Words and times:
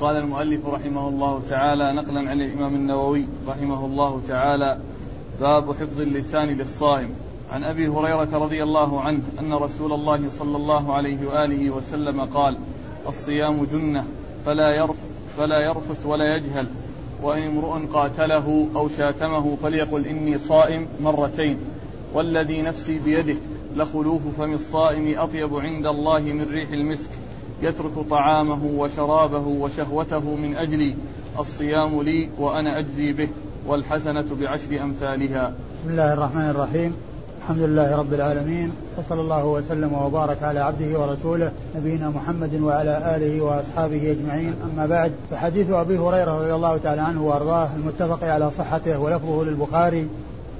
قال 0.00 0.16
المؤلف 0.16 0.66
رحمه 0.66 1.08
الله 1.08 1.42
تعالى 1.48 1.92
نقلا 1.92 2.30
عن 2.30 2.40
الإمام 2.40 2.74
النووي 2.74 3.28
رحمه 3.48 3.84
الله 3.86 4.22
تعالى 4.28 4.78
باب 5.40 5.72
حفظ 5.72 6.00
اللسان 6.00 6.48
للصائم. 6.48 7.10
عن 7.50 7.64
أبي 7.64 7.88
هريرة 7.88 8.38
رضي 8.38 8.62
الله 8.62 9.00
عنه 9.00 9.22
أن 9.40 9.54
رسول 9.54 9.92
الله 9.92 10.28
صلى 10.38 10.56
الله 10.56 10.94
عليه 10.94 11.26
وآله 11.26 11.70
وسلم 11.70 12.20
قال 12.20 12.58
الصيام 13.08 13.64
جنة 13.72 14.04
فلا 14.46 14.70
يرفث 14.76 15.04
فلا 15.36 15.60
يرفث 15.60 16.06
ولا 16.06 16.36
يجهل 16.36 16.66
وإن 17.22 17.42
امرؤ 17.42 17.78
قاتله 17.92 18.66
أو 18.76 18.88
شاتمه 18.88 19.56
فليقل 19.62 20.06
إني 20.06 20.38
صائم 20.38 20.86
مرتين 21.00 21.58
والذي 22.14 22.62
نفسي 22.62 22.98
بيده 22.98 23.36
لخلوف 23.76 24.22
فم 24.38 24.52
الصائم 24.52 25.18
أطيب 25.18 25.54
عند 25.54 25.86
الله 25.86 26.18
من 26.18 26.46
ريح 26.52 26.70
المسك 26.70 27.10
يترك 27.62 28.08
طعامه 28.10 28.64
وشرابه 28.64 29.46
وشهوته 29.46 30.36
من 30.36 30.56
أجلي. 30.56 30.96
الصيام 31.38 32.02
لي 32.02 32.30
وأنا 32.38 32.78
أجزي 32.78 33.12
به. 33.12 33.28
والحسنة 33.66 34.26
بعشر 34.40 34.82
أمثالها. 34.82 35.52
بسم 35.80 35.90
الله 35.90 36.12
الرحمن 36.12 36.50
الرحيم. 36.50 36.96
الحمد 37.42 37.58
لله 37.58 37.96
رب 37.96 38.12
العالمين. 38.12 38.72
وصلى 38.98 39.20
الله 39.20 39.44
وسلم 39.46 39.92
وبارك 39.92 40.42
على 40.42 40.60
عبده 40.60 41.00
ورسوله 41.00 41.52
نبينا 41.76 42.10
محمد 42.10 42.60
وعلى 42.60 43.16
آله 43.16 43.40
وأصحابه 43.40 44.10
أجمعين. 44.10 44.54
أما 44.64 44.86
بعد 44.86 45.12
فحديث 45.30 45.70
أبي 45.70 45.98
هريرة 45.98 46.38
رضي 46.40 46.54
الله 46.54 46.76
تعالى 46.76 47.00
عنه 47.00 47.24
وأرضاه 47.24 47.68
المتفق 47.76 48.24
على 48.24 48.50
صحته 48.50 48.98
ولفظه 48.98 49.44
للبخاري 49.44 50.08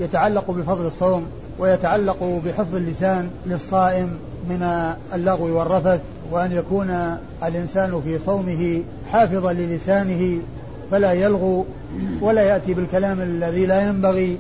يتعلق 0.01 0.51
بفضل 0.51 0.87
الصوم 0.87 1.27
ويتعلق 1.59 2.41
بحفظ 2.47 2.75
اللسان 2.77 3.31
للصائم. 3.47 4.19
من 4.49 4.93
اللغو 5.15 5.59
والرفث 5.59 6.01
وأن 6.31 6.53
يكون 6.53 7.17
الإنسان 7.45 8.01
في 8.05 8.19
صومه 8.19 8.83
حافظا 9.13 9.53
للسانه 9.53 10.39
فلا 10.91 11.13
يلغو 11.13 11.65
ولا 12.21 12.43
يأتي 12.43 12.75
بالكلام 12.75 13.21
الذي 13.21 13.67
لا 13.67 13.89
ينبغي. 13.89 14.37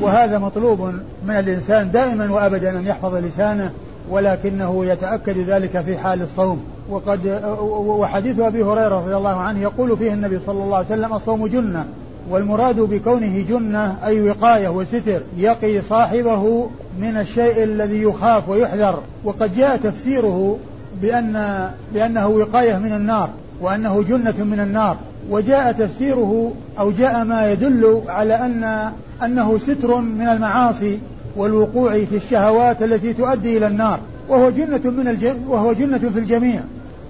وهذا 0.00 0.38
مطلوب 0.38 0.80
من 1.26 1.34
الإنسان 1.38 1.90
دائما 1.90 2.32
وأبدا 2.32 2.78
أن 2.78 2.86
يحفظ 2.86 3.14
لسانه 3.14 3.70
ولكنه 4.10 4.84
يتأكد 4.84 5.38
ذلك 5.38 5.80
في 5.80 5.98
حال 5.98 6.22
الصوم. 6.22 6.64
وقد 6.90 7.40
وحديث 7.86 8.40
أبي 8.40 8.62
هريرة 8.62 8.98
رضي 8.98 9.16
الله 9.16 9.36
عنه 9.36 9.60
يقول 9.60 9.96
فيه 9.96 10.12
النبي 10.12 10.38
صلى 10.46 10.62
الله 10.64 10.76
عليه 10.76 10.86
وسلم 10.86 11.12
الصوم 11.12 11.46
جنة. 11.46 11.86
والمراد 12.30 12.80
بكونه 12.80 13.44
جنة 13.48 13.96
أي 14.04 14.30
وقاية 14.30 14.68
وستر 14.68 15.20
يقي 15.36 15.82
صاحبه 15.82 16.68
من 17.00 17.16
الشيء 17.16 17.62
الذي 17.62 18.02
يخاف 18.02 18.48
ويحذر. 18.48 19.02
وقد 19.24 19.56
جاء 19.56 19.76
تفسيره 19.76 20.58
بأن 21.02 21.68
بأنه 21.94 22.28
وقاية 22.28 22.78
من 22.78 22.92
النار 22.92 23.30
وأنه 23.60 24.02
جنة 24.02 24.44
من 24.44 24.60
النار. 24.60 24.96
وجاء 25.30 25.72
تفسيره 25.72 26.52
أو 26.78 26.90
جاء 26.90 27.24
ما 27.24 27.52
يدل 27.52 28.02
على 28.08 28.34
أن 28.34 28.92
أنه 29.22 29.58
ستر 29.58 30.00
من 30.00 30.28
المعاصي 30.28 30.98
والوقوع 31.36 32.04
في 32.04 32.16
الشهوات 32.16 32.82
التي 32.82 33.12
تؤدي 33.12 33.58
إلى 33.58 33.66
النار. 33.66 33.98
وهو 34.28 34.50
جنة 34.50 34.90
من 34.90 35.08
الج... 35.08 35.26
وهو 35.48 35.72
جنة 35.72 35.98
في 35.98 36.18
الجميع. 36.18 36.60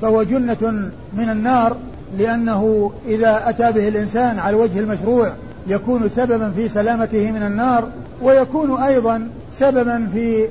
فهو 0.03 0.23
جنة 0.23 0.91
من 1.13 1.31
النار 1.31 1.77
لأنه 2.19 2.93
إذا 3.07 3.43
أتى 3.49 3.73
به 3.73 3.89
الإنسان 3.89 4.39
على 4.39 4.57
الوجه 4.57 4.81
المشروع 4.81 5.33
يكون 5.67 6.09
سببا 6.09 6.51
في 6.51 6.69
سلامته 6.69 7.31
من 7.31 7.43
النار 7.43 7.89
ويكون 8.23 8.83
أيضا 8.83 9.29
سببا 9.59 10.09
في 10.13 10.49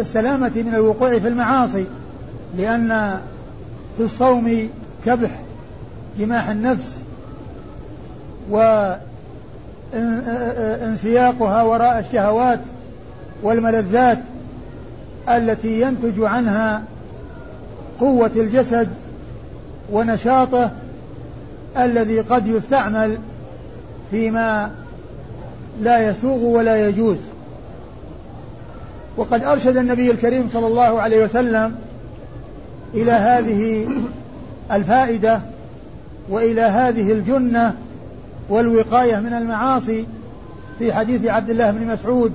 السلامة 0.00 0.52
من 0.56 0.74
الوقوع 0.74 1.18
في 1.18 1.28
المعاصي 1.28 1.84
لأن 2.58 3.18
في 3.96 4.02
الصوم 4.02 4.68
كبح 5.06 5.40
جماح 6.18 6.48
النفس 6.48 6.98
وانسياقها 9.92 11.62
وراء 11.62 11.98
الشهوات 11.98 12.60
والملذات 13.42 14.18
التي 15.28 15.80
ينتج 15.80 16.20
عنها 16.20 16.82
قوة 18.00 18.30
الجسد 18.36 18.88
ونشاطه 19.92 20.70
الذي 21.76 22.20
قد 22.20 22.46
يستعمل 22.46 23.18
فيما 24.10 24.70
لا 25.82 26.08
يسوغ 26.08 26.44
ولا 26.44 26.88
يجوز. 26.88 27.16
وقد 29.16 29.42
أرشد 29.44 29.76
النبي 29.76 30.10
الكريم 30.10 30.48
صلى 30.48 30.66
الله 30.66 31.02
عليه 31.02 31.24
وسلم 31.24 31.74
إلى 32.94 33.12
هذه 33.12 33.88
الفائدة 34.72 35.40
وإلى 36.28 36.60
هذه 36.60 37.12
الجنة 37.12 37.74
والوقاية 38.48 39.16
من 39.16 39.32
المعاصي 39.32 40.06
في 40.78 40.92
حديث 40.92 41.26
عبد 41.26 41.50
الله 41.50 41.70
بن 41.70 41.86
مسعود 41.86 42.32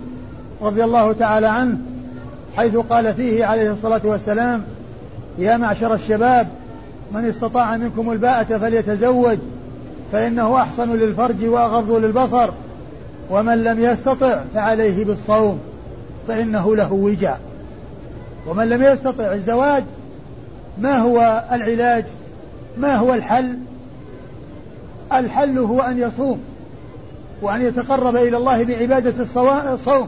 رضي 0.61 0.83
الله 0.83 1.13
تعالى 1.13 1.47
عنه 1.47 1.77
حيث 2.55 2.75
قال 2.75 3.13
فيه 3.13 3.45
عليه 3.45 3.71
الصلاة 3.71 4.01
والسلام 4.03 4.63
يا 5.37 5.57
معشر 5.57 5.93
الشباب 5.93 6.47
من 7.11 7.25
استطاع 7.25 7.77
منكم 7.77 8.11
الباءة 8.11 8.57
فليتزوج 8.57 9.37
فإنه 10.11 10.61
أحسن 10.61 10.93
للفرج 10.93 11.45
وأغض 11.45 11.91
للبصر 11.91 12.49
ومن 13.29 13.63
لم 13.63 13.79
يستطع 13.79 14.41
فعليه 14.53 15.05
بالصوم 15.05 15.59
فإنه 16.27 16.75
له 16.75 16.93
وجاء 16.93 17.39
ومن 18.47 18.69
لم 18.69 18.83
يستطع 18.83 19.33
الزواج 19.33 19.83
ما 20.77 20.97
هو 20.97 21.43
العلاج؟ 21.51 22.05
ما 22.77 22.95
هو 22.95 23.13
الحل؟ 23.13 23.57
الحل 25.13 25.57
هو 25.57 25.81
أن 25.81 25.99
يصوم 25.99 26.39
وأن 27.41 27.61
يتقرب 27.61 28.15
إلى 28.15 28.37
الله 28.37 28.63
بعبادة 28.63 29.23
الصوم 29.73 30.07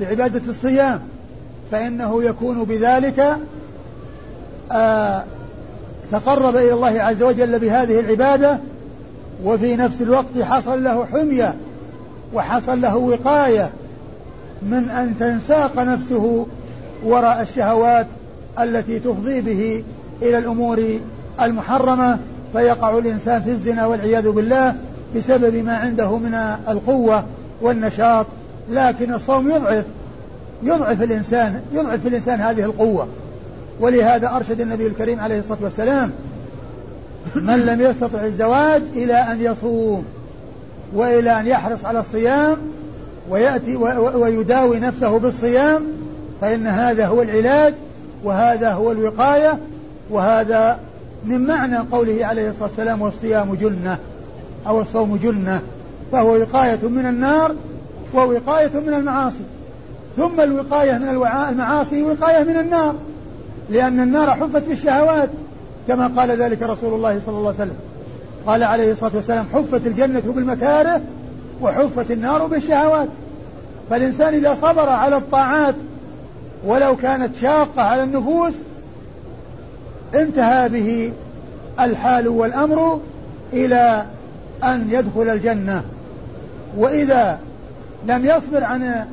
بعبادة 0.00 0.42
الصيام 0.48 1.00
فإنه 1.70 2.24
يكون 2.24 2.64
بذلك 2.64 3.38
تقرب 6.12 6.56
إلى 6.56 6.72
الله 6.72 7.02
عز 7.02 7.22
وجل 7.22 7.58
بهذه 7.58 8.00
العبادة 8.00 8.58
وفي 9.44 9.76
نفس 9.76 10.02
الوقت 10.02 10.38
حصل 10.42 10.84
له 10.84 11.06
حمية 11.06 11.54
وحصل 12.34 12.80
له 12.80 12.96
وقاية 12.96 13.70
من 14.62 14.90
أن 14.90 15.14
تنساق 15.20 15.78
نفسه 15.78 16.46
وراء 17.04 17.42
الشهوات 17.42 18.06
التي 18.60 18.98
تفضي 18.98 19.40
به 19.40 19.84
إلى 20.22 20.38
الأمور 20.38 20.98
المحرمة 21.42 22.18
فيقع 22.52 22.98
الإنسان 22.98 23.42
في 23.42 23.50
الزنا 23.50 23.86
والعياذ 23.86 24.30
بالله 24.30 24.74
بسبب 25.16 25.54
ما 25.54 25.76
عنده 25.76 26.18
من 26.18 26.34
القوة 26.68 27.24
والنشاط 27.62 28.26
لكن 28.70 29.14
الصوم 29.14 29.50
يضعف 29.50 29.84
يضعف 30.62 31.02
الإنسان 31.02 31.60
يضعف 31.72 32.06
الإنسان 32.06 32.40
هذه 32.40 32.64
القوة. 32.64 33.08
ولهذا 33.80 34.36
أرشد 34.36 34.60
النبي 34.60 34.86
الكريم 34.86 35.20
عليه 35.20 35.38
الصلاة 35.38 35.58
والسلام 35.62 36.10
من 37.34 37.60
لم 37.60 37.80
يستطع 37.80 38.24
الزواج 38.24 38.82
إلى 38.96 39.14
أن 39.14 39.40
يصوم 39.40 40.04
وإلى 40.94 41.40
أن 41.40 41.46
يحرص 41.46 41.84
على 41.84 42.00
الصيام 42.00 42.56
ويأتي 43.30 43.76
ويداوي 43.76 44.80
نفسه 44.80 45.18
بالصيام 45.18 45.82
فإن 46.40 46.66
هذا 46.66 47.06
هو 47.06 47.22
العلاج 47.22 47.74
وهذا 48.24 48.72
هو 48.72 48.92
الوقاية 48.92 49.58
وهذا 50.10 50.78
من 51.24 51.46
معنى 51.46 51.76
قوله 51.76 52.26
عليه 52.26 52.48
الصلاة 52.48 52.68
والسلام 52.68 53.02
والصيام 53.02 53.54
جنة 53.54 53.98
أو 54.66 54.80
الصوم 54.80 55.16
جنة 55.16 55.60
فهو 56.12 56.36
وقاية 56.36 56.88
من 56.88 57.06
النار 57.06 57.54
ووقاية 58.14 58.70
من 58.86 58.94
المعاصي 58.94 59.44
ثم 60.16 60.40
الوقاية 60.40 60.92
من 60.92 61.08
المعاصي 61.48 62.02
وقاية 62.02 62.44
من 62.44 62.56
النار. 62.56 62.94
لأن 63.70 64.00
النار 64.00 64.30
حفت 64.30 64.62
بالشهوات 64.68 65.30
كما 65.88 66.06
قال 66.06 66.42
ذلك 66.42 66.62
رسول 66.62 66.94
الله 66.94 67.20
صلى 67.26 67.38
الله 67.38 67.48
عليه 67.48 67.58
وسلم. 67.58 67.76
قال 68.46 68.62
عليه 68.62 68.92
الصلاة 68.92 69.10
والسلام 69.14 69.46
حفت 69.52 69.86
الجنة 69.86 70.20
بالمكاره 70.20 71.00
وحفت 71.62 72.10
النار 72.10 72.46
بالشهوات. 72.46 73.08
فالإنسان 73.90 74.34
إذا 74.34 74.54
صبر 74.54 74.88
على 74.88 75.16
الطاعات 75.16 75.74
ولو 76.64 76.96
كانت 76.96 77.36
شاقة 77.36 77.82
على 77.82 78.02
النفوس 78.02 78.54
انتهى 80.14 80.68
به 80.68 81.12
الحال 81.80 82.28
والأمر 82.28 83.00
إلى 83.52 84.06
أن 84.64 84.88
يدخل 84.90 85.28
الجنة. 85.28 85.84
وإذا 86.76 87.38
لم 88.06 88.24
يصبر 88.24 88.64
عن 88.64 89.04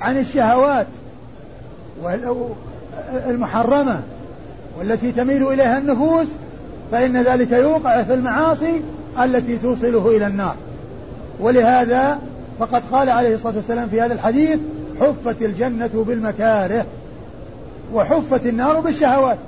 عن 0.00 0.18
الشهوات 0.18 0.86
المحرمة 3.28 4.00
والتي 4.78 5.12
تميل 5.12 5.48
إليها 5.48 5.78
النفوس 5.78 6.28
فإن 6.92 7.22
ذلك 7.22 7.52
يوقع 7.52 8.02
في 8.02 8.14
المعاصي 8.14 8.82
التي 9.18 9.58
توصله 9.58 10.16
إلى 10.16 10.26
النار. 10.26 10.54
ولهذا 11.40 12.18
فقد 12.58 12.82
قال 12.92 13.10
عليه 13.10 13.34
الصلاة 13.34 13.56
والسلام 13.56 13.88
في 13.88 14.00
هذا 14.00 14.14
الحديث 14.14 14.58
حفت 15.00 15.42
الجنة 15.42 15.90
بالمكاره 15.94 16.86
وحفت 17.94 18.46
النار 18.46 18.80
بالشهوات. 18.80 19.38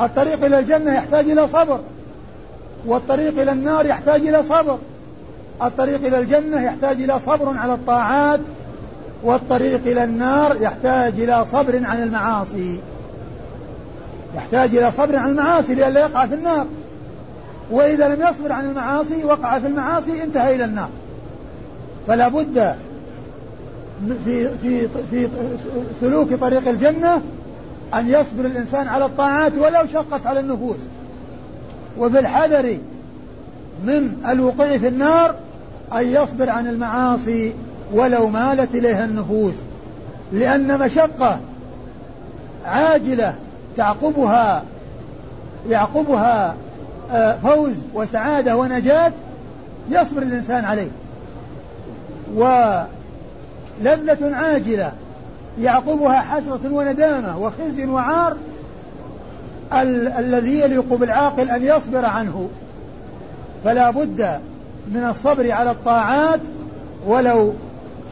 الطريق 0.00 0.44
إلى 0.44 0.58
الجنة 0.58 0.94
يحتاج 0.94 1.30
إلى 1.30 1.48
صبر 1.48 1.80
والطريق 2.86 3.40
إلى 3.40 3.52
النار 3.52 3.86
يحتاج 3.86 4.20
إلى 4.20 4.42
صبر. 4.42 4.78
الطريق 5.62 6.06
إلى 6.06 6.18
الجنة 6.18 6.60
يحتاج 6.60 7.02
إلى 7.02 7.18
صبر 7.18 7.56
على 7.58 7.74
الطاعات 7.74 8.40
والطريق 9.22 9.80
إلى 9.86 10.04
النار 10.04 10.56
يحتاج 10.62 11.20
إلى 11.20 11.44
صبر 11.52 11.80
عن 11.84 12.02
المعاصي. 12.02 12.78
يحتاج 14.36 14.76
إلى 14.76 14.92
صبر 14.92 15.16
عن 15.16 15.30
المعاصي 15.30 15.74
لئلا 15.74 16.00
يقع 16.00 16.26
في 16.26 16.34
النار. 16.34 16.66
وإذا 17.70 18.08
لم 18.08 18.26
يصبر 18.28 18.52
عن 18.52 18.70
المعاصي 18.70 19.24
وقع 19.24 19.58
في 19.58 19.66
المعاصي 19.66 20.22
انتهى 20.22 20.54
إلى 20.54 20.64
النار. 20.64 20.88
فلا 22.06 22.28
بد 22.28 22.74
في 24.24 24.48
في 24.62 24.88
في 25.10 25.28
سلوك 26.00 26.34
طريق 26.34 26.68
الجنة 26.68 27.22
أن 27.94 28.08
يصبر 28.08 28.46
الإنسان 28.46 28.88
على 28.88 29.04
الطاعات 29.04 29.52
ولو 29.58 29.86
شقت 29.86 30.26
على 30.26 30.40
النفوس. 30.40 30.78
وفي 31.98 32.18
الحذر 32.18 32.78
من 33.84 34.16
الوقوع 34.28 34.78
في 34.78 34.88
النار 34.88 35.34
أن 35.92 36.12
يصبر 36.12 36.50
عن 36.50 36.66
المعاصي. 36.66 37.52
ولو 37.92 38.28
مالت 38.28 38.74
إليها 38.74 39.04
النفوس 39.04 39.54
لأن 40.32 40.78
مشقة 40.78 41.40
عاجلة 42.64 43.34
تعقبها 43.76 44.62
يعقبها 45.70 46.54
آه، 47.12 47.36
فوز 47.36 47.74
وسعادة 47.94 48.56
ونجاة 48.56 49.12
يصبر 49.90 50.22
الإنسان 50.22 50.64
عليه. 50.64 50.88
ولذة 53.80 54.36
عاجلة 54.36 54.92
يعقبها 55.60 56.20
حسرة 56.20 56.60
وندامة 56.72 57.38
وخزي 57.38 57.86
وعار 57.86 58.36
ال- 59.72 60.08
الذي 60.08 60.60
يليق 60.60 60.94
بالعاقل 60.94 61.50
أن 61.50 61.62
يصبر 61.64 62.04
عنه. 62.04 62.48
فلا 63.64 63.90
بد 63.90 64.40
من 64.92 65.06
الصبر 65.10 65.50
على 65.52 65.70
الطاعات 65.70 66.40
ولو 67.06 67.52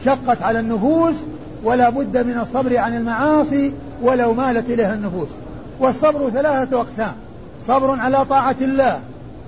شقت 0.05 0.41
على 0.41 0.59
النفوس 0.59 1.15
ولا 1.63 1.89
بد 1.89 2.17
من 2.17 2.39
الصبر 2.39 2.77
عن 2.77 2.97
المعاصي 2.97 3.73
ولو 4.01 4.33
مالت 4.33 4.69
إليها 4.69 4.93
النفوس. 4.93 5.29
والصبر 5.79 6.29
ثلاثة 6.29 6.81
أقسام. 6.81 7.13
صبر 7.67 7.99
على 7.99 8.25
طاعة 8.25 8.55
الله 8.61 8.99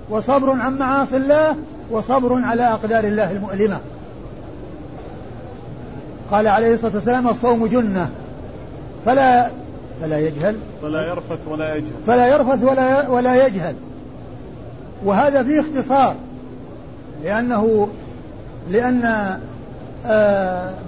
وصبر 0.10 0.52
عن 0.52 0.78
معاصي 0.78 1.18
الله 1.18 1.56
وصبر 1.92 2.42
على 2.44 2.64
أقدار 2.64 3.04
الله 3.04 3.32
المؤلمة. 3.32 3.80
قال 6.32 6.48
عليه 6.48 6.74
الصلاة 6.74 6.94
والسلام 6.96 7.28
الصوم 7.28 7.66
جنة. 7.66 8.10
فلا 9.06 9.50
فلا 10.02 10.20
يجهل. 10.20 10.56
فلا 10.82 11.08
يرفث 11.08 11.48
ولا 11.48 11.76
يجهل. 11.76 11.92
فلا 12.08 12.28
يرفث 12.28 12.64
ولا 12.64 13.10
ولا 13.10 13.48
يجهل. 13.48 13.76
وهذا 15.06 15.44
فيه 15.44 15.60
اختصار 15.60 16.16
لأنه 17.24 17.88
لأن 18.72 19.40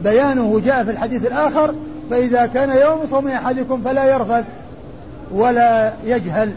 بيانه 0.03 0.62
جاء 0.65 0.83
في 0.83 0.91
الحديث 0.91 1.25
الآخر 1.25 1.73
فإذا 2.09 2.45
كان 2.45 2.69
يوم 2.69 3.00
صوم 3.09 3.27
أحدكم 3.27 3.81
فلا 3.81 4.06
يرفث 4.06 4.45
ولا 5.31 5.94
يجهل. 6.06 6.53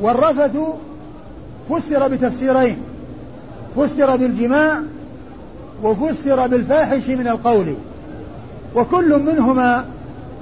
والرفث 0.00 0.56
فسر 1.70 2.08
بتفسيرين 2.08 2.76
فسر 3.76 4.16
بالجماع 4.16 4.80
وفسر 5.82 6.46
بالفاحش 6.46 7.08
من 7.08 7.28
القول 7.28 7.74
وكل 8.76 9.18
منهما 9.22 9.84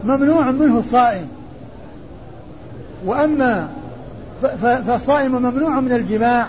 ممنوع 0.04 0.50
منه 0.50 0.78
الصائم. 0.78 1.28
وأما 3.06 3.68
فالصائم 4.62 5.32
ممنوع 5.32 5.80
من 5.80 5.92
الجماع 5.92 6.46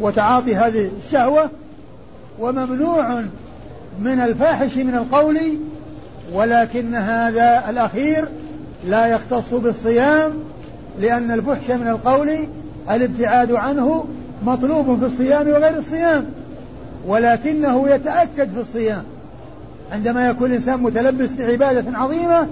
وتعاطي 0.00 0.56
هذه 0.56 0.90
الشهوة 1.06 1.50
وممنوع 2.40 3.22
من 4.00 4.20
الفاحش 4.20 4.76
من 4.76 4.94
القول 4.94 5.38
ولكن 6.32 6.94
هذا 6.94 7.64
الأخير 7.70 8.28
لا 8.86 9.06
يختص 9.06 9.54
بالصيام 9.54 10.32
لأن 11.00 11.30
الفحش 11.30 11.70
من 11.70 11.88
القول 11.88 12.30
الابتعاد 12.90 13.52
عنه 13.52 14.04
مطلوب 14.42 14.98
في 14.98 15.06
الصيام 15.06 15.48
وغير 15.48 15.76
الصيام 15.78 16.26
ولكنه 17.06 17.88
يتأكد 17.88 18.50
في 18.50 18.60
الصيام. 18.60 19.02
عندما 19.92 20.28
يكون 20.28 20.50
الإنسان 20.50 20.82
متلبس 20.82 21.32
بعبادة 21.32 21.98
عظيمة 21.98 22.46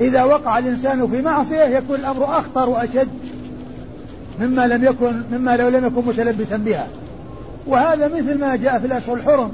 إذا 0.00 0.24
وقع 0.24 0.58
الإنسان 0.58 1.08
في 1.10 1.22
معصية 1.22 1.64
يكون 1.64 1.96
الأمر 1.96 2.24
أخطر 2.24 2.68
وأشد 2.68 3.08
مما 4.40 4.66
لم 4.66 4.84
يكن 4.84 5.22
مما 5.32 5.56
لو 5.56 5.68
لم 5.68 5.86
يكن 5.86 6.06
متلبسا 6.06 6.56
بها. 6.56 6.86
وهذا 7.66 8.08
مثل 8.08 8.38
ما 8.38 8.56
جاء 8.56 8.78
في 8.78 8.86
الأشهر 8.86 9.16
الحرم. 9.16 9.52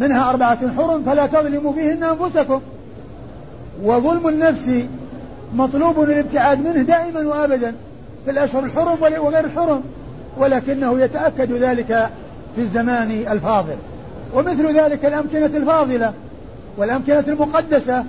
منها 0.00 0.30
أربعة 0.30 0.74
حرم 0.76 1.02
فلا 1.02 1.26
تظلموا 1.26 1.72
فيهن 1.72 2.04
أنفسكم. 2.04 2.60
وظلم 3.82 4.28
النفس 4.28 4.84
مطلوب 5.54 6.00
الابتعاد 6.00 6.60
منه 6.60 6.82
دائما 6.82 7.28
وأبدا 7.28 7.74
في 8.24 8.30
الأشهر 8.30 8.64
الحرم 8.64 9.02
وغير 9.02 9.44
الحرم 9.44 9.82
ولكنه 10.38 11.00
يتأكد 11.00 11.52
ذلك 11.52 12.10
في 12.56 12.60
الزمان 12.60 13.10
الفاضل. 13.30 13.76
ومثل 14.34 14.78
ذلك 14.78 15.04
الأمكنة 15.04 15.46
الفاضلة 15.46 16.12
والأمكنة 16.76 17.24
المقدسة 17.28 18.04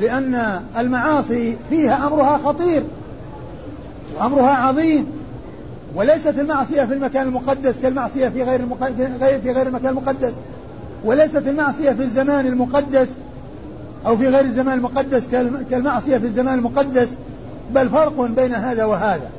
لأن 0.00 0.60
المعاصي 0.78 1.56
فيها 1.70 2.06
أمرها 2.06 2.40
خطير 2.44 2.82
وأمرها 4.16 4.50
عظيم 4.50 5.06
وليست 5.94 6.38
المعصية 6.38 6.84
في 6.84 6.94
المكان 6.94 7.26
المقدس 7.26 7.80
كالمعصية 7.82 8.28
في 8.28 8.42
غير 8.42 8.60
في 9.42 9.52
غير 9.52 9.66
المكان 9.66 9.88
المقدس. 9.88 10.32
وليست 11.04 11.42
المعصية 11.46 11.90
في 11.90 12.02
الزمان 12.02 12.46
المقدس 12.46 13.08
أو 14.06 14.16
في 14.16 14.28
غير 14.28 14.44
الزمان 14.44 14.78
المقدس 14.78 15.22
كالمعصية 15.70 16.18
في 16.18 16.26
الزمان 16.26 16.54
المقدس 16.54 17.08
بل 17.74 17.88
فرق 17.88 18.20
بين 18.20 18.54
هذا 18.54 18.84
وهذا. 18.84 19.30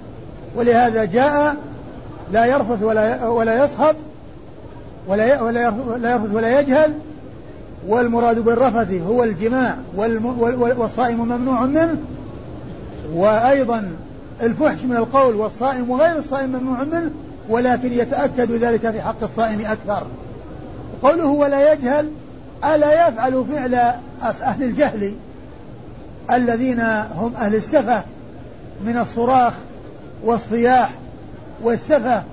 ولهذا 0.55 1.05
جاء 1.05 1.55
لا 2.31 2.45
يرفث 2.45 2.83
ولا 2.83 3.27
ولا 3.27 3.65
يصهب 3.65 3.95
ولا 5.07 5.41
ولا 5.41 6.13
يرفث 6.13 6.33
ولا 6.33 6.59
يجهل 6.59 6.93
والمراد 7.87 8.39
بالرفث 8.39 8.93
هو 9.07 9.23
الجماع 9.23 9.75
والصائم 10.77 11.19
ممنوع 11.19 11.65
منه 11.65 11.97
وأيضا 13.13 13.91
الفحش 14.41 14.83
من 14.83 14.95
القول 14.95 15.35
والصائم 15.35 15.89
وغير 15.89 16.17
الصائم 16.17 16.49
ممنوع 16.49 16.83
منه 16.83 17.11
ولكن 17.49 17.93
يتأكد 17.93 18.51
ذلك 18.51 18.91
في 18.91 19.01
حق 19.01 19.23
الصائم 19.23 19.65
أكثر. 19.65 20.07
قوله 21.05 21.25
ولا 21.25 21.73
يجهل 21.73 22.09
ألا 22.65 23.07
يفعل 23.07 23.45
فعل 23.53 23.75
أهل 24.23 24.63
الجهل 24.63 25.13
الذين 26.31 26.79
هم 27.15 27.33
أهل 27.35 27.55
السفة 27.55 28.03
من 28.85 28.97
الصراخ 28.97 29.53
والصياح 30.23 30.89
والسفة 31.63 32.23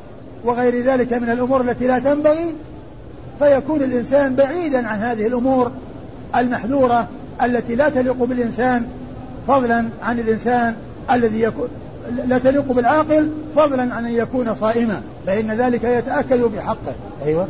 وغير 0.44 0.82
ذلك 0.82 1.12
من 1.12 1.30
الأمور 1.30 1.60
التي 1.60 1.86
لا 1.86 1.98
تنبغي 1.98 2.54
فيكون 3.38 3.82
الإنسان 3.82 4.34
بعيدا 4.34 4.88
عن 4.88 4.98
هذه 4.98 5.26
الأمور 5.26 5.70
المحذورة 6.36 7.08
التي 7.42 7.74
لا 7.74 7.88
تليق 7.88 8.24
بالإنسان 8.24 8.86
فضلا 9.48 9.88
عن 10.02 10.18
الإنسان 10.18 10.74
الذي 11.10 11.42
يكون 11.42 11.68
لا 12.26 12.38
تليق 12.38 12.72
بالعاقل 12.72 13.30
فضلا 13.56 13.94
عن 13.94 14.06
أن 14.06 14.12
يكون 14.12 14.54
صائما 14.54 15.02
فإن 15.26 15.50
ذلك 15.50 15.84
يتأكد 15.84 16.40
بحقه. 16.40 16.94
أيوة. 17.24 17.48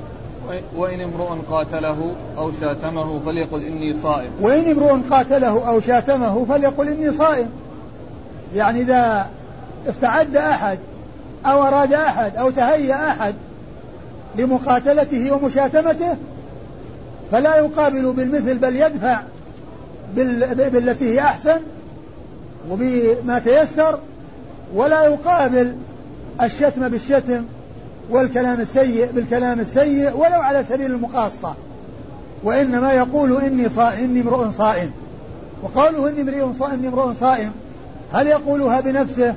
وإن 0.76 1.00
امرؤ 1.00 1.34
قاتله 1.50 2.14
أو 2.38 2.52
شاتمه 2.61 3.18
فليقل 3.18 3.62
إني 3.62 3.94
صائم. 3.94 4.30
وإن 4.40 4.70
امرؤ 4.70 4.99
قاتله 5.11 5.68
أو 5.68 5.80
شاتمه 5.80 6.44
فليقل 6.44 6.88
إني 6.88 7.12
صائم. 7.12 7.50
يعني 8.54 8.80
إذا 8.80 9.26
استعد 9.88 10.37
أحد 10.37 10.78
أو 11.46 11.62
أراد 11.62 11.92
أحد 11.92 12.37
أو 12.37 12.50
تهيأ 12.50 13.11
أحد 13.11 13.34
لمقاتلته 14.37 15.32
ومشاتمته 15.32 16.16
فلا 17.32 17.56
يقابل 17.56 18.12
بالمثل 18.12 18.58
بل 18.58 18.76
يدفع 18.76 19.20
بالتي 20.16 21.14
هي 21.14 21.20
أحسن 21.20 21.61
وبما 22.70 23.38
تيسر 23.38 23.99
ولا 24.75 25.02
يقابل 25.04 25.76
الشتم 26.42 26.88
بالشتم 26.88 27.44
والكلام 28.11 28.61
السيء 28.61 29.09
بالكلام 29.12 29.61
السيء 29.61 30.16
ولو 30.16 30.40
على 30.40 30.64
سبيل 30.68 30.90
المقاصة. 30.90 31.54
وإنما 32.44 32.92
يقول 32.92 33.42
إني 33.42 33.68
صائم 33.68 34.04
إني 34.04 34.21
امرؤ 34.21 34.50
صائم. 34.50 34.90
وقوله 35.62 36.09
إني 36.09 36.21
امرؤ 36.21 36.52
صائم 36.59 36.73
إني 36.73 36.88
امرؤ 36.88 37.12
صائم. 37.21 37.52
هل 38.12 38.26
يقولها 38.26 38.80
بنفسه 38.80 39.35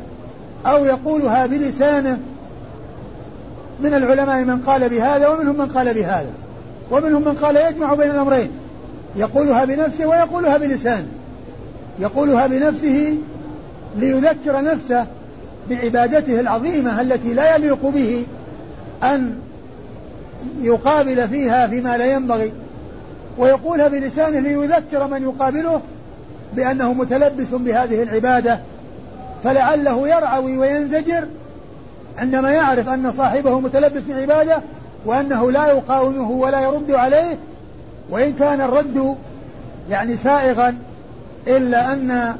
أو 0.65 0.85
يقولها 0.85 1.45
بلسانه؟ 1.45 2.19
من 3.79 3.93
العلماء 3.93 4.43
من 4.43 4.61
قال 4.61 4.89
بهذا 4.89 5.27
ومنهم 5.27 5.57
من 5.57 5.67
قال 5.67 5.93
بهذا. 5.93 6.31
ومنهم 6.91 7.21
من 7.21 7.33
قال 7.33 7.55
يجمع 7.55 7.93
بين 7.93 8.11
الأمرين. 8.11 8.49
يقولها 9.15 9.65
بنفسه 9.65 10.05
ويقولها 10.05 10.57
بلسانه. 10.57 11.07
يقولها 11.99 12.47
بنفسه 12.47 13.17
ليذكر 13.97 14.61
نفسه 14.61 15.05
بعبادته 15.69 16.39
العظيمة 16.39 17.01
التي 17.01 17.33
لا 17.33 17.55
يليق 17.55 17.85
به 17.85 18.25
أن 19.03 19.35
يقابل 20.61 21.29
فيها 21.29 21.67
فيما 21.67 21.97
لا 21.97 22.05
ينبغي 22.05 22.53
ويقولها 23.37 23.87
بلسانه 23.87 24.39
ليذكر 24.39 25.07
من 25.07 25.23
يقابله 25.23 25.81
بأنه 26.53 26.93
متلبس 26.93 27.47
بهذه 27.47 28.03
العبادة 28.03 28.59
فلعله 29.43 30.07
يرعوي 30.07 30.57
وينزجر 30.57 31.27
عندما 32.17 32.51
يعرف 32.51 32.89
أن 32.89 33.11
صاحبه 33.17 33.59
متلبس 33.59 34.03
بعبادة 34.09 34.61
وأنه 35.05 35.51
لا 35.51 35.67
يقاومه 35.67 36.31
ولا 36.31 36.59
يرد 36.59 36.91
عليه 36.91 37.37
وإن 38.09 38.33
كان 38.33 38.61
الرد 38.61 39.15
يعني 39.89 40.17
سائغا 40.17 40.77
إلا 41.47 41.93
أن 41.93 42.35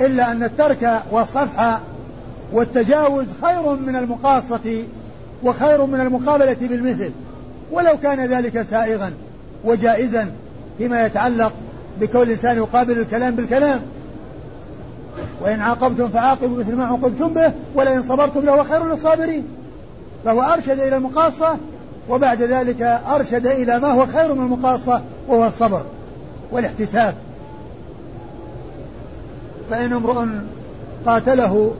إلا 0.00 0.32
أن 0.32 0.42
الترك 0.42 1.02
والصفح 1.10 1.78
والتجاوز 2.52 3.26
خير 3.42 3.72
من 3.72 3.96
المقاصة 3.96 4.84
وخير 5.42 5.86
من 5.86 6.00
المقابلة 6.00 6.56
بالمثل 6.60 7.10
ولو 7.72 7.98
كان 8.02 8.26
ذلك 8.26 8.62
سائغا 8.62 9.12
وجائزا 9.64 10.30
فيما 10.78 11.06
يتعلق 11.06 11.52
بكون 12.00 12.22
الإنسان 12.22 12.56
يقابل 12.56 12.98
الكلام 12.98 13.34
بالكلام. 13.34 13.80
وإن 15.40 15.60
عاقبتم 15.60 16.08
فعاقبوا 16.08 16.58
مثل 16.58 16.74
ما 16.74 16.86
عوقبتم 16.86 17.34
به 17.34 17.52
ولئن 17.74 18.02
صبرتم 18.02 18.40
لهو 18.40 18.64
خير 18.64 18.84
للصابرين. 18.84 19.44
فهو 20.24 20.42
أرشد 20.42 20.80
إلى 20.80 20.96
المقاصة 20.96 21.56
وبعد 22.08 22.42
ذلك 22.42 22.82
أرشد 22.82 23.46
إلى 23.46 23.78
ما 23.78 23.92
هو 23.92 24.06
خير 24.06 24.34
من 24.34 24.44
المقاصة 24.44 25.02
وهو 25.28 25.46
الصبر 25.46 25.82
والاحتساب. 26.52 27.14
فإن 29.70 29.92
امرؤ 29.92 30.24
قاتله 31.06 31.74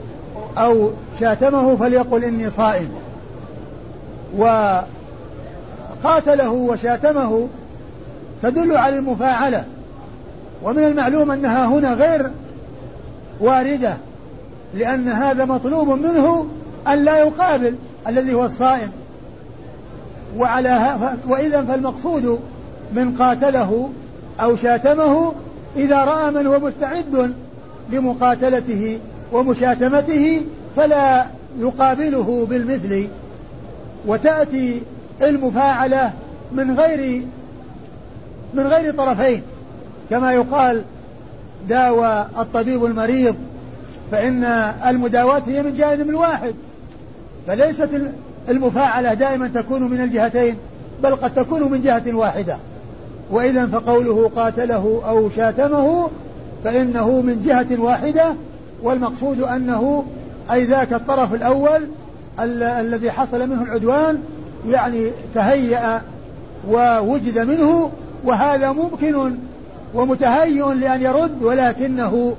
أو 0.58 0.90
شاتمه 1.20 1.76
فليقل 1.76 2.24
إني 2.24 2.50
صائم. 2.50 2.88
وقاتله 6.04 6.50
وشاتمه 6.50 7.48
تدل 8.42 8.76
على 8.76 8.98
المفاعلة. 8.98 9.64
ومن 10.62 10.84
المعلوم 10.84 11.30
أنها 11.30 11.66
هنا 11.66 11.92
غير 11.92 12.30
واردة 13.40 13.96
لأن 14.74 15.08
هذا 15.08 15.44
مطلوب 15.44 15.88
منه 15.88 16.46
أن 16.88 17.04
لا 17.04 17.18
يقابل 17.18 17.74
الذي 18.08 18.34
هو 18.34 18.44
الصائم. 18.44 18.90
وعلى 20.38 20.96
وإذا 21.28 21.62
فالمقصود 21.62 22.40
من 22.92 23.16
قاتله 23.18 23.90
أو 24.40 24.56
شاتمه 24.56 25.32
إذا 25.76 26.04
رأى 26.04 26.30
من 26.30 26.46
هو 26.46 26.58
مستعد 26.58 27.34
لمقاتلته 27.90 28.98
ومشاتمته 29.32 30.42
فلا 30.76 31.26
يقابله 31.58 32.46
بالمثل 32.50 33.08
وتأتي 34.06 34.82
المفاعلة 35.22 36.12
من 36.52 36.80
غير 36.80 37.22
من 38.54 38.66
غير 38.66 38.94
طرفين. 38.94 39.42
كما 40.10 40.32
يقال 40.32 40.82
داوى 41.68 42.26
الطبيب 42.38 42.84
المريض 42.84 43.36
فإن 44.10 44.44
المداواة 44.86 45.42
هي 45.46 45.62
من 45.62 45.74
جانب 45.76 46.14
واحد 46.14 46.54
فليست 47.46 47.88
المفاعلة 48.48 49.14
دائما 49.14 49.50
تكون 49.54 49.82
من 49.82 50.00
الجهتين 50.00 50.56
بل 51.02 51.16
قد 51.16 51.34
تكون 51.34 51.72
من 51.72 51.82
جهة 51.82 52.14
واحدة. 52.14 52.56
وإذا 53.30 53.66
فقوله 53.66 54.30
قاتله 54.36 55.02
أو 55.08 55.30
شاتمه 55.30 56.10
فإنه 56.64 57.20
من 57.20 57.42
جهة 57.46 57.82
واحدة 57.82 58.34
والمقصود 58.82 59.40
أنه 59.40 60.04
أي 60.52 60.64
ذاك 60.64 60.92
الطرف 60.92 61.34
الأول 61.34 61.80
ال- 62.40 62.62
الذي 62.62 63.10
حصل 63.10 63.48
منه 63.48 63.62
العدوان 63.62 64.18
يعني 64.68 65.10
تهيأ 65.34 66.02
ووجد 66.70 67.38
منه 67.38 67.90
وهذا 68.24 68.72
ممكن 68.72 69.34
ومتهيئ 69.94 70.74
لأن 70.74 71.02
يرد 71.02 71.42
ولكنه 71.42 72.34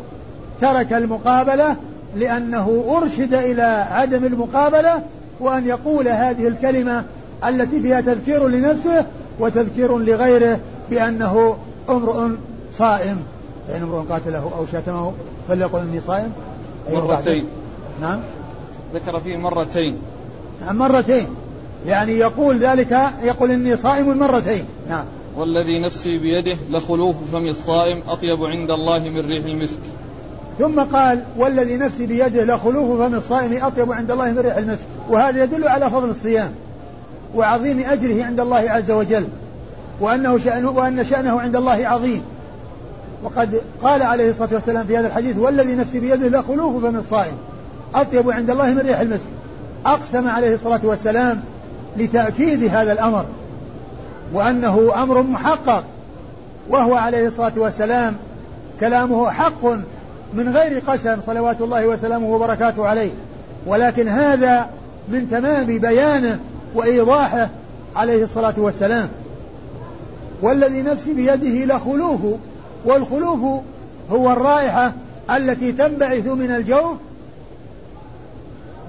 ترك 0.62 0.94
المقابلة 0.94 1.76
لأنه 2.16 2.84
أرشد 2.98 3.34
إلى 3.34 3.86
عدم 3.92 4.26
المقابلة 4.26 5.04
وأن 5.40 5.68
يقول 5.68 6.08
هذه 6.08 6.48
الكلمة 6.48 7.04
التي 7.48 7.80
فيها 7.82 8.02
تذكير 8.02 8.48
لنفسه 8.48 9.06
وتذكير 9.40 9.98
لغيره 9.98 10.60
بأنه 10.90 11.58
امرؤ 11.90 12.28
صائم 12.78 13.18
فإن 13.68 13.82
امرؤ 13.84 14.02
قاتله 14.02 14.52
أو 14.58 14.66
شتمه. 14.66 15.14
فليقل 15.50 15.80
إني 15.80 16.02
صائم 16.08 16.32
مرتين. 16.94 17.46
نعم. 18.02 18.20
ذكر 18.94 19.20
فيه 19.20 19.38
مرتين. 19.38 19.98
نعم 20.66 20.78
مرتين. 20.78 21.28
يعني 21.88 22.12
يقول 22.12 22.58
ذلك 22.58 23.00
يقول 23.24 23.52
إني 23.52 23.76
صائم 23.76 24.18
مرتين. 24.18 24.66
نعم. 24.90 25.06
والذي 25.38 25.80
نفسي 25.80 26.18
بيده 26.18 26.58
لخلوف 26.70 27.16
فم 27.32 27.48
الصائم 27.48 28.04
أطيب 28.08 28.46
عند 28.46 28.70
الله 28.72 29.00
من 29.00 29.26
ريح 29.26 29.46
المسك. 29.46 29.80
ثم 30.60 30.80
قال 30.80 31.24
والذي 31.38 31.78
نفسي 31.78 32.06
بيده 32.06 32.44
لخلوف 32.44 33.02
فم 33.02 33.16
الصائم 33.16 33.64
أطيب 33.64 33.92
عند 33.92 34.12
الله 34.12 34.32
من 34.32 34.40
ريح 34.40 34.58
المسك. 34.58 34.86
وهذا 35.10 35.44
يدل 35.44 35.68
على 35.68 35.90
فضل 35.90 36.10
الصيام 36.10 36.52
وعظيم 37.36 37.80
أجره 37.80 38.26
عند 38.26 38.40
الله 38.40 38.58
عز 38.70 38.92
وجل 38.92 39.28
وأنه 40.00 40.38
شأنه 40.38 40.70
وأن 40.70 41.06
شأنه 41.06 41.40
عند 41.40 41.56
الله 41.56 41.88
عظيم. 41.88 42.22
وقد 43.24 43.62
قال 43.84 44.02
عليه 44.02 44.30
الصلاة 44.30 44.50
والسلام 44.52 44.86
في 44.86 44.98
هذا 44.98 45.08
الحديث 45.08 45.38
والذي 45.38 45.76
نفسي 45.76 46.00
بيده 46.00 46.40
لخلوف 46.40 46.86
فم 46.86 46.96
الصائم 46.96 47.34
أطيب 47.96 48.32
عند 48.32 48.50
الله 48.50 48.70
من 48.70 48.80
ريح 48.80 49.00
المسك 49.00 49.28
أقسم 49.86 50.28
عليه 50.28 50.54
الصلاة 50.54 50.80
والسلام 50.84 51.42
لتأكيد 51.98 52.64
هذا 52.64 52.94
الأمر 52.94 53.26
وأنه 54.34 55.04
أمر 55.04 55.22
محقق 55.22 55.84
وهو 56.70 56.96
عليه 56.96 57.28
الصلاة 57.28 57.52
والسلام 57.58 58.16
كلامه 58.80 59.32
حق 59.32 59.66
من 60.34 60.56
غير 60.56 60.80
قسم 60.88 61.22
صلوات 61.26 61.62
الله 61.62 61.88
وسلامه 61.88 62.28
وبركاته 62.28 62.88
عليه. 62.88 63.12
ولكن 63.66 64.08
هذا 64.08 64.70
من 65.10 65.30
تمام 65.30 65.66
بيانه 65.66 66.40
وإيضاحه 66.76 67.50
عليه 67.96 68.24
الصلاة 68.24 68.54
والسلام. 68.58 69.10
والذي 70.42 70.82
نفسي 70.82 71.14
بيده 71.14 71.76
لخلوف 71.76 72.20
والخلوف 72.86 73.64
هو 74.12 74.32
الرائحة 74.32 74.94
التي 75.30 75.72
تنبعث 75.72 76.26
من 76.26 76.52
الجوف 76.52 76.98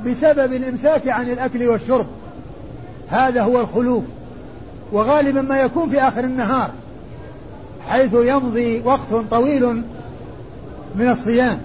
بسبب 0.06 0.52
الإمساك 0.52 1.08
عن 1.08 1.30
الأكل 1.30 1.68
والشرب. 1.68 2.06
هذا 3.08 3.42
هو 3.42 3.60
الخلوف. 3.60 4.04
وغالبا 4.92 5.40
ما 5.40 5.60
يكون 5.60 5.90
في 5.90 6.00
آخر 6.00 6.24
النهار 6.24 6.70
حيث 7.88 8.14
يمضي 8.14 8.82
وقت 8.84 9.24
طويل 9.30 9.82
من 10.94 11.10
الصيام. 11.10 11.58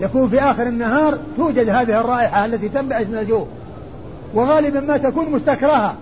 يكون 0.00 0.28
في 0.28 0.40
آخر 0.40 0.66
النهار 0.66 1.18
توجد 1.36 1.68
هذه 1.68 2.00
الرائحة 2.00 2.44
التي 2.44 2.68
تنبعث 2.68 3.08
من 3.08 3.18
الجوف. 3.18 3.48
وغالبا 4.34 4.80
ما 4.80 4.96
تكون 4.96 5.30
مستكرهة. 5.30 5.94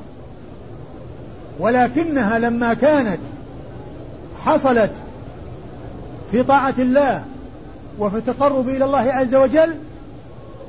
ولكنها 1.61 2.38
لما 2.38 2.75
كانت 2.75 3.19
حصلت 4.45 4.91
في 6.35 6.43
طاعة 6.43 6.75
الله 6.79 7.25
وفي 7.99 8.17
التقرب 8.17 8.69
إلى 8.69 8.85
الله 8.85 9.12
عز 9.12 9.35
وجل 9.35 9.75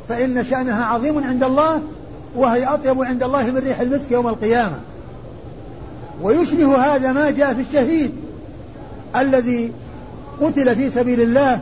فإن 0.10 0.43
شأنها 0.43 0.86
عظيم 0.86 1.24
عند 1.24 1.43
الله 1.43 1.81
وهي 2.36 2.65
أطيب 2.65 3.03
عند 3.03 3.24
الله 3.24 3.43
من 3.43 3.57
ريح 3.57 3.79
المسك 3.79 4.12
يوم 4.12 4.27
القيامة. 4.27 4.79
ويشبه 6.22 6.75
هذا 6.75 7.12
ما 7.12 7.31
جاء 7.31 7.53
في 7.53 7.62
الشهيد 7.62 8.12
الذي 9.15 9.72
قتل 10.41 10.75
في 10.75 10.89
سبيل 10.89 11.22
الله 11.22 11.62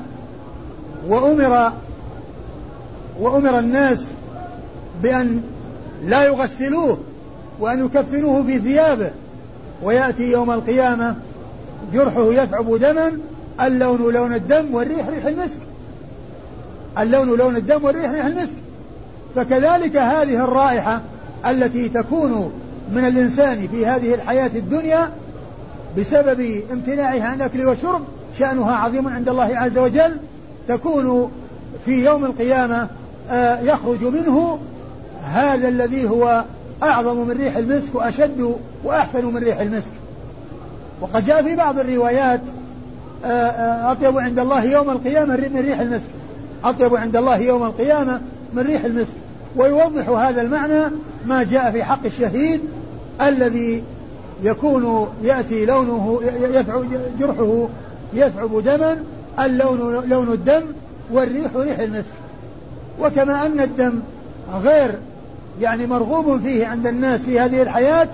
وأمر 1.08 1.72
وأمر 3.20 3.60
الناس 3.60 4.04
بأن 5.04 5.42
لا 6.06 6.24
يغسلوه 6.24 6.98
وأن 7.60 7.86
يكفنوه 7.86 8.44
في 8.44 8.60
ثيابه 8.60 9.12
ويأتي 9.84 10.32
يوم 10.32 10.52
القيامة 10.52 11.16
جرحه 11.94 12.34
يثعب 12.34 12.78
دما 12.78 13.12
اللون 13.62 14.14
لون 14.14 14.34
الدم 14.34 14.76
والريح 14.76 15.08
ريح 15.08 15.26
المسك. 15.26 15.60
اللون 16.98 17.38
لون 17.38 17.56
الدم 17.56 17.84
والريح 17.84 18.12
ريح 18.12 18.26
المسك. 18.26 18.56
فكذلك 19.36 19.98
هذه 19.98 20.44
الرائحة 20.44 21.02
التي 21.46 21.90
تكون 21.90 22.52
من 22.92 23.06
الإنسان 23.06 23.68
في 23.68 23.86
هذه 23.86 24.14
الحياة 24.14 24.52
الدنيا 24.56 25.12
بسبب 25.98 26.62
امتناعه 26.72 27.22
عن 27.22 27.34
الأكل 27.34 27.66
والشرب 27.66 28.02
شأنها 28.40 28.76
عظيم 28.76 29.08
عند 29.08 29.30
الله 29.30 29.58
عز 29.58 29.78
وجل 29.78 30.18
تكون 30.68 31.32
في 31.86 32.06
يوم 32.06 32.26
القيامة 32.26 32.88
آه، 33.30 33.62
يخرج 33.62 34.04
منه 34.04 34.60
هذا 35.24 35.68
الذي 35.68 36.10
هو 36.10 36.44
أعظم 36.84 37.18
من 37.18 37.32
ريح 37.32 37.58
المسك 37.58 37.96
وأشد 37.96 38.56
وأحسن 38.84 39.26
من 39.26 39.38
ريح 39.38 39.60
المسك. 39.60 39.92
وقد 41.02 41.26
جاء 41.26 41.44
في 41.44 41.56
بعض 41.56 41.80
الروايات 41.80 42.42
أطيب 43.24 44.18
عند 44.18 44.40
الله 44.40 44.64
يوم 44.64 44.90
القيامة 44.90 45.36
من 45.36 45.60
ريح 45.60 45.80
المسك. 45.80 46.10
أطيب 46.64 46.96
عند 46.96 47.16
الله 47.16 47.38
يوم 47.38 47.64
القيامة 47.64 48.22
من 48.54 48.64
ريح 48.64 48.86
المسك. 48.86 49.14
ويوضح 49.56 50.10
هذا 50.10 50.42
المعنى 50.42 50.84
ما 51.26 51.44
جاء 51.44 51.72
في 51.72 51.84
حق 51.84 52.06
الشهيد 52.06 52.62
الذي 53.22 53.84
يكون 54.44 55.08
يأتي 55.24 55.66
لونه 55.66 56.20
يثعب 56.42 56.86
جرحه 57.20 57.68
يثعب 58.14 58.64
دما 58.64 58.98
اللون 59.40 60.04
لون 60.10 60.34
الدم 60.34 60.62
والريح 61.12 61.56
ريح 61.56 61.80
المسك. 61.80 62.14
وكما 63.02 63.46
أن 63.46 63.60
الدم 63.60 64.00
غير 64.64 64.92
يعني 65.62 65.88
مرغوب 65.88 66.42
فيه 66.42 66.68
عند 66.68 66.88
الناس 66.88 67.22
في 67.22 67.40
هذه 67.40 67.62
الحياة 67.62 68.08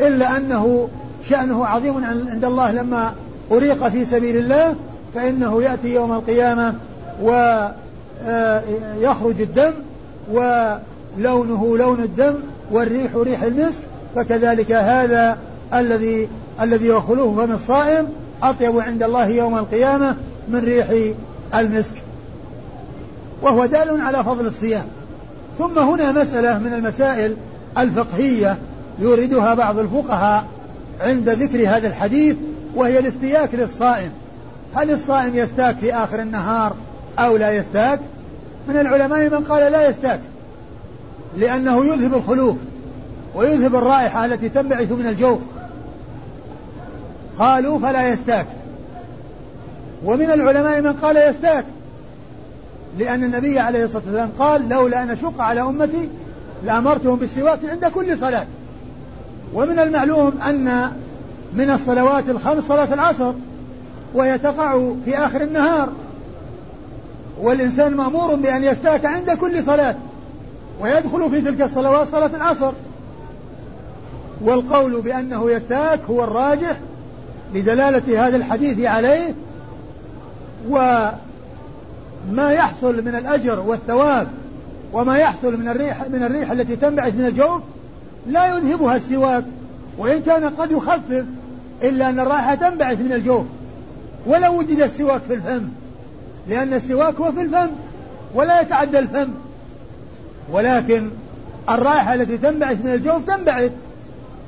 إلا 0.00 0.36
أنه 0.36 0.88
شأنه 1.24 1.66
عظيم 1.66 2.04
عند 2.04 2.44
الله 2.44 2.72
لما 2.72 3.14
أريق 3.52 3.88
في 3.88 4.04
سبيل 4.04 4.36
الله 4.36 4.74
فإنه 5.14 5.62
يأتي 5.62 5.94
يوم 5.94 6.12
القيامة 6.12 6.74
ويخرج 7.22 7.74
آه، 9.40 9.42
الدم 9.42 9.72
ولونه 10.32 11.78
لون 11.78 12.00
الدم 12.00 12.34
والريح 12.70 13.14
ريح 13.14 13.42
المسك 13.42 13.82
فكذلك 14.14 14.72
هذا 14.72 15.38
الذي 15.74 16.28
الذي 16.60 16.86
يخلوه 16.86 17.46
فم 17.46 17.52
الصائم 17.52 18.08
أطيب 18.42 18.80
عند 18.80 19.02
الله 19.02 19.26
يوم 19.26 19.58
القيامة 19.58 20.16
من 20.48 20.58
ريح 20.58 21.14
المسك. 21.54 21.94
وهو 23.42 23.66
دال 23.66 24.00
على 24.00 24.24
فضل 24.24 24.46
الصيام. 24.46 24.84
ثم 25.58 25.78
هنا 25.78 26.12
مسألة 26.12 26.58
من 26.58 26.72
المسائل 26.72 27.36
الفقهية 27.78 28.56
يوردها 28.98 29.54
بعض 29.54 29.78
الفقهاء 29.78 30.44
عند 31.00 31.28
ذكر 31.28 31.68
هذا 31.68 31.88
الحديث 31.88 32.36
وهي 32.76 32.98
الاستياك 32.98 33.54
للصائم. 33.54 34.10
هل 34.74 34.90
الصائم 34.90 35.36
يستاك 35.36 35.76
في 35.76 35.94
آخر 35.94 36.20
النهار 36.22 36.74
أو 37.18 37.36
لا 37.36 37.52
يستاك؟ 37.52 38.00
من 38.68 38.76
العلماء 38.76 39.28
من 39.28 39.44
قال 39.44 39.72
لا 39.72 39.88
يستاك 39.88 40.20
لأنه 41.36 41.84
يذهب 41.84 42.14
الخلوف 42.14 42.56
ويذهب 43.34 43.74
الرائحة 43.74 44.24
التي 44.24 44.48
تنبعث 44.48 44.92
من 44.92 45.06
الجوف. 45.06 45.38
قالوا 47.38 47.78
فلا 47.78 48.08
يستاك. 48.08 48.46
ومن 50.04 50.30
العلماء 50.30 50.80
من 50.80 50.92
قال 50.92 51.16
يستاك 51.16 51.64
لأن 52.98 53.24
النبي 53.24 53.58
عليه 53.58 53.84
الصلاة 53.84 54.02
والسلام 54.06 54.30
قال 54.38 54.68
لولا 54.68 55.02
أن 55.02 55.10
أشق 55.10 55.40
على 55.40 55.60
أمتي 55.60 56.08
لأمرتهم 56.64 57.16
بالسواك 57.16 57.58
عند 57.70 57.86
كل 57.86 58.18
صلاة. 58.18 58.46
ومن 59.54 59.78
المعلوم 59.78 60.40
أن 60.48 60.92
من 61.56 61.70
الصلوات 61.70 62.28
الخمس 62.28 62.64
صلاة 62.64 62.94
العصر 62.94 63.32
وهي 64.14 64.38
تقع 64.38 64.92
في 65.04 65.18
آخر 65.18 65.42
النهار. 65.42 65.88
والإنسان 67.40 67.94
مأمور 67.94 68.34
بأن 68.34 68.64
يستاك 68.64 69.04
عند 69.04 69.30
كل 69.30 69.64
صلاة 69.64 69.96
ويدخل 70.80 71.30
في 71.30 71.40
تلك 71.40 71.62
الصلوات 71.62 72.08
صلاة 72.08 72.30
العصر. 72.36 72.72
والقول 74.40 75.00
بأنه 75.00 75.50
يستاك 75.50 76.00
هو 76.10 76.24
الراجح 76.24 76.80
لدلالة 77.54 78.26
هذا 78.26 78.36
الحديث 78.36 78.80
عليه 78.80 79.34
وما 80.68 82.50
يحصل 82.50 83.04
من 83.04 83.14
الأجر 83.14 83.60
والثواب 83.60 84.28
وما 84.92 85.16
يحصل 85.16 85.60
من 85.60 85.68
الريح 85.68 86.08
من 86.08 86.22
الريح 86.22 86.50
التي 86.50 86.76
تنبعث 86.76 87.14
من 87.14 87.26
الجوف 87.26 87.62
لا 88.26 88.56
يذهبها 88.56 88.96
السواك 88.96 89.44
وإن 89.98 90.22
كان 90.22 90.44
قد 90.44 90.70
يخفف 90.70 91.24
إلا 91.82 92.10
أن 92.10 92.20
الرائحة 92.20 92.54
تنبعث 92.54 93.00
من 93.00 93.12
الجوف 93.12 93.46
ولو 94.26 94.58
وجد 94.58 94.80
السواك 94.80 95.22
في 95.22 95.34
الفم. 95.34 95.68
لأن 96.48 96.74
السواك 96.74 97.14
هو 97.14 97.32
في 97.32 97.40
الفم 97.40 97.68
ولا 98.34 98.60
يتعدى 98.60 98.98
الفم. 98.98 99.28
ولكن 100.52 101.10
الرائحة 101.68 102.14
التي 102.14 102.38
تنبعث 102.38 102.84
من 102.84 102.92
الجوف 102.92 103.26
تنبعث 103.26 103.70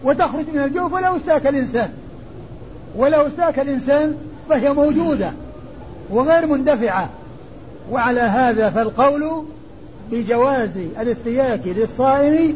وتخرج 0.05 0.45
من 0.55 0.63
الجوف 0.63 0.93
ولو 0.93 1.17
استاك 1.17 1.47
الإنسان. 1.47 1.91
ولو 2.97 3.27
استاك 3.27 3.59
الإنسان 3.59 4.15
فهي 4.49 4.73
موجودة 4.73 5.33
وغير 6.11 6.47
مندفعة. 6.47 7.09
وعلى 7.91 8.21
هذا 8.21 8.71
فالقول 8.71 9.45
بجواز 10.11 10.71
الاستياك 11.01 11.61
للصائم 11.65 12.55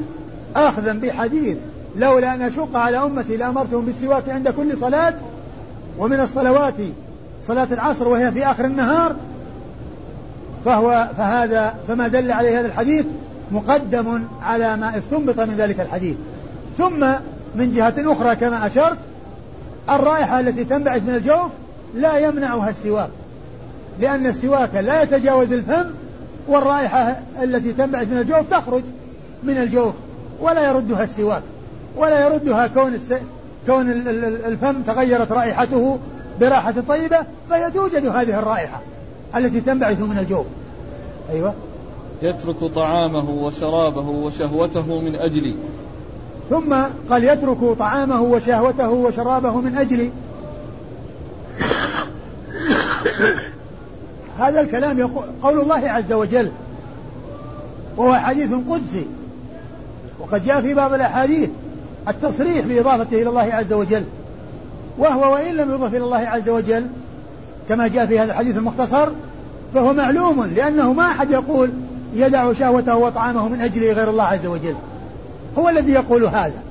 أخذا 0.57 0.93
بحديث. 0.93 1.57
لولا 1.97 2.35
أن 2.35 2.43
أشق 2.43 2.77
على 2.77 2.97
أمتي 2.97 3.37
لأمرتهم 3.37 3.85
بالسواك 3.85 4.29
عند 4.29 4.49
كل 4.49 4.77
صلاة 4.77 5.15
ومن 5.99 6.21
الصلوات 6.21 6.75
صلاة 7.49 7.69
العصر 7.73 8.09
وهي 8.09 8.33
في 8.33 8.47
آخر 8.47 8.65
النهار 8.65 9.17
فهو 10.65 11.09
فهذا 11.17 11.75
فما 11.89 12.09
دل 12.09 12.33
عليه 12.33 12.61
هذا 12.61 12.67
الحديث 12.67 13.07
مقدم 13.53 14.25
على 14.43 14.77
ما 14.77 14.99
استنبط 14.99 15.41
من 15.41 15.55
ذلك 15.59 15.81
الحديث. 15.81 16.17
ثم 16.79 17.01
من 17.55 17.73
جهة 17.75 17.95
أخرى 17.99 18.37
كما 18.37 18.67
أشرت 18.67 18.99
الرائحة 19.91 20.41
التي 20.41 20.65
تنبعث 20.65 21.03
من 21.03 21.15
الجوف 21.15 21.51
لا 21.95 22.19
يمنعها 22.19 22.71
السواك 22.71 23.11
لأن 24.01 24.27
السواك 24.27 24.75
لا 24.75 25.03
يتجاوز 25.03 25.53
الفم 25.53 25.87
والرائحة 26.49 27.17
التي 27.43 27.73
تنبعث 27.73 28.09
من 28.09 28.19
الجوف 28.19 28.51
تخرج 28.51 28.83
من 29.43 29.57
الجوف 29.57 29.95
ولا 30.41 30.69
يردها 30.69 31.05
السواك. 31.05 31.43
ولا 31.97 32.27
يردها 32.27 32.67
كون 32.67 32.95
الس... 32.95 33.13
كون 33.67 33.91
الفم 34.47 34.83
تغيرت 34.83 35.33
رائحته 35.33 35.99
برائحة 36.41 36.75
طيبة 36.89 37.19
فهي 37.51 37.71
توجد 37.71 38.07
هذه 38.07 38.39
الرائحة 38.39 38.81
التي 39.37 39.61
تنبعث 39.61 40.01
من 40.01 40.19
الجوف 40.19 40.47
أيوة. 41.31 41.55
يترك 42.23 42.65
طعامه 42.75 43.31
وشرابه 43.31 44.09
وشهوته 44.09 45.01
من 45.01 45.15
أجلي 45.17 45.57
ثم 46.51 46.75
قال 47.11 47.25
يترك 47.25 47.79
طعامه 47.79 48.23
وشهوته 48.23 48.91
وشرابه 48.91 49.61
من 49.61 49.77
أجلي 49.79 50.11
هذا 54.39 54.61
الكلام 54.61 54.99
يقول 54.99 55.25
قول 55.43 55.61
الله 55.61 55.91
عز 55.91 56.13
وجل 56.13 56.53
وهو 57.97 58.15
حديث 58.15 58.51
قدسي 58.71 59.07
وقد 60.21 60.45
جاء 60.45 60.61
في 60.61 60.75
بعض 60.75 60.93
الأحاديث 60.93 61.51
التصريح 62.09 62.67
بإضافته 62.67 63.23
إلى 63.23 63.29
الله 63.29 63.55
عز 63.55 63.73
وجل. 63.73 64.05
وهو 64.99 65.33
وإن 65.33 65.55
لم 65.55 65.71
يضف 65.71 65.95
إلى 65.95 66.05
الله 66.05 66.19
عز 66.19 66.49
وجل 66.49 66.87
كما 67.69 67.88
جاء 67.88 68.07
في 68.07 68.19
هذا 68.19 68.33
الحديث 68.33 68.57
المختصر 68.57 69.09
فهو 69.75 69.93
معلوم 69.93 70.45
لأنه 70.45 70.93
ما 70.93 71.03
أحد 71.03 71.31
يقول 71.31 71.71
يدع 72.15 72.53
شهوته 72.53 72.97
وطعامه 72.97 73.49
من 73.49 73.61
أجل 73.61 73.93
غير 73.93 74.11
الله 74.11 74.25
عز 74.25 74.47
وجل. 74.47 74.75
هو 75.59 75.69
الذي 75.69 75.93
يقول 75.93 76.25
هذا. 76.25 76.62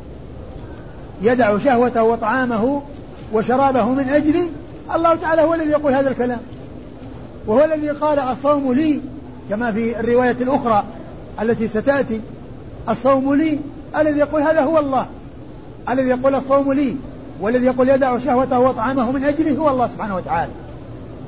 يدع 1.21 1.57
شهوته 1.57 2.03
وطعامه 2.03 2.81
وشرابه 3.33 3.85
من 3.85 4.09
أجل 4.09 4.47
الله 4.95 5.15
تعالى 5.15 5.41
هو 5.41 5.53
الذي 5.53 5.69
يقول 5.69 5.93
هذا 5.93 6.09
الكلام. 6.09 6.39
وهو 7.47 7.63
الذي 7.63 7.89
قال 7.89 8.19
الصوم 8.19 8.73
لي 8.73 8.99
كما 9.49 9.71
في 9.71 9.99
الرواية 9.99 10.35
الأخرى 10.41 10.83
التي 11.41 11.67
ستأتي 11.67 12.21
الصوم 12.89 13.33
لي 13.33 13.59
الذي 13.97 14.19
يقول 14.19 14.41
هذا 14.41 14.61
هو 14.61 14.79
الله. 14.79 15.05
الذي 15.89 16.07
يقول 16.07 16.35
الصوم 16.35 16.73
لي 16.73 16.95
والذي 17.41 17.65
يقول 17.65 17.89
يدع 17.89 18.17
شهوته 18.17 18.59
وطعامه 18.59 19.11
من 19.11 19.23
أجله 19.23 19.57
هو 19.57 19.69
الله 19.69 19.87
سبحانه 19.87 20.15
وتعالى. 20.15 20.51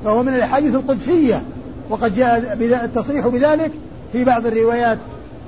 فهو 0.04 0.22
من 0.22 0.34
الأحاديث 0.34 0.74
القدسية 0.74 1.42
وقد 1.90 2.16
جاء 2.16 2.56
التصريح 2.84 3.26
بذلك 3.26 3.70
في 4.12 4.24
بعض 4.24 4.46
الروايات 4.46 4.98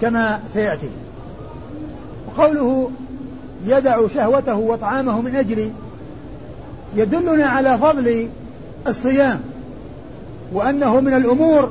كما 0.01 0.41
سيأتي. 0.53 0.91
وقوله 2.29 2.91
يدع 3.67 4.09
شهوته 4.15 4.57
وطعامه 4.57 5.21
من 5.21 5.37
أجلي 5.37 5.71
يدلنا 6.97 7.47
على 7.47 7.79
فضل 7.79 8.29
الصيام 8.87 9.41
وأنه 10.53 11.01
من 11.01 11.15
الأمور 11.15 11.71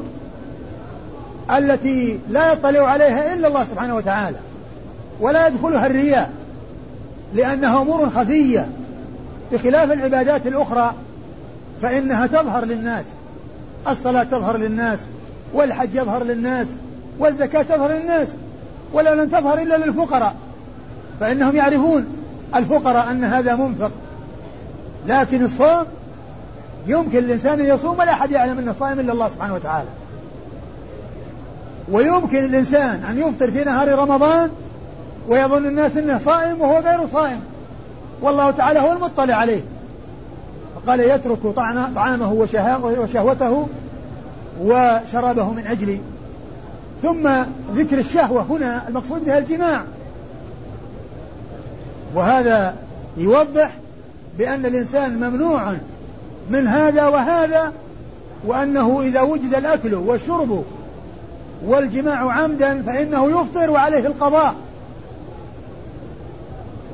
التي 1.57 2.19
لا 2.29 2.53
يطلع 2.53 2.91
عليها 2.91 3.33
إلا 3.33 3.47
الله 3.47 3.63
سبحانه 3.63 3.95
وتعالى 3.95 4.37
ولا 5.19 5.47
يدخلها 5.47 5.85
الرياء. 5.85 6.33
لأنها 7.35 7.81
أمور 7.81 8.09
خفية. 8.09 8.69
بخلاف 9.51 9.91
العبادات 9.91 10.47
الأخرى 10.47 10.93
فإنها 11.81 12.27
تظهر 12.27 12.65
للناس. 12.65 13.05
الصلاة 13.87 14.23
تظهر 14.23 14.57
للناس 14.57 14.99
والحج 15.53 15.95
يظهر 15.95 16.23
للناس 16.23 16.67
والزكاة 17.19 17.61
تظهر 17.61 17.91
للناس 17.91 18.27
ولا 18.93 19.15
لن 19.15 19.31
تظهر 19.31 19.61
إلا 19.61 19.77
للفقراء. 19.77 20.35
فإنهم 21.19 21.55
يعرفون 21.55 22.05
الفقراء 22.55 23.11
أن 23.11 23.23
هذا 23.23 23.55
منفق. 23.55 23.91
لكن 25.07 25.45
الصوم 25.45 25.85
يمكن 26.87 27.17
الإنسان 27.17 27.59
أن 27.59 27.65
يصوم 27.65 27.99
ولا 27.99 28.11
أحد 28.11 28.31
يعلم 28.31 28.59
أنه 28.59 28.75
صائم 28.79 28.99
إلا 28.99 29.13
الله 29.13 29.29
سبحانه 29.29 29.53
وتعالى. 29.53 29.89
ويمكن 31.91 32.45
الإنسان 32.45 33.03
أن 33.09 33.19
يفطر 33.19 33.51
في 33.51 33.63
نهار 33.63 33.99
رمضان 33.99 34.49
ويظن 35.27 35.65
الناس 35.65 35.97
أنه 35.97 36.19
صائم 36.25 36.61
وهو 36.61 36.79
غير 36.79 37.07
صائم. 37.13 37.39
والله 38.21 38.51
تعالى 38.51 38.79
هو 38.79 38.93
المطلع 38.93 39.35
عليه. 39.35 39.61
فقال 40.75 40.99
يترك 40.99 41.39
طعامه 41.95 42.33
وشهوته 42.99 43.67
وشرابه 44.61 45.49
من 45.49 45.67
أجلي 45.67 45.99
ثم 47.03 47.29
ذكر 47.75 47.99
الشهوة 47.99 48.41
هنا 48.41 48.87
المقصود 48.87 49.25
بها 49.25 49.37
الجماع. 49.37 49.83
وهذا 52.15 52.75
يوضح 53.17 53.71
بأن 54.37 54.65
الإنسان 54.65 55.15
ممنوع 55.29 55.77
من 56.49 56.67
هذا 56.67 57.07
وهذا 57.07 57.71
وأنه 58.45 59.01
إذا 59.01 59.21
وجد 59.21 59.55
الأكل 59.55 59.95
والشرب 59.95 60.63
والجماع 61.65 62.31
عمدا 62.31 62.81
فإنه 62.81 63.41
يفطر 63.41 63.71
وعليه 63.71 64.07
القضاء. 64.07 64.55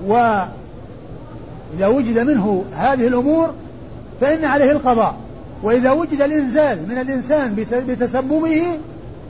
وإذا 0.08 1.88
وجد 1.88 2.20
منه 2.20 2.66
هذه 2.76 3.08
الأمور 3.08 3.54
فإن 4.22 4.46
عليه 4.46 4.72
القضاء 4.72 5.16
وإذا 5.64 5.92
وجد 5.92 6.22
الإنزال 6.22 6.88
من 6.90 6.98
الإنسان 6.98 7.56
بتسببه 7.88 8.64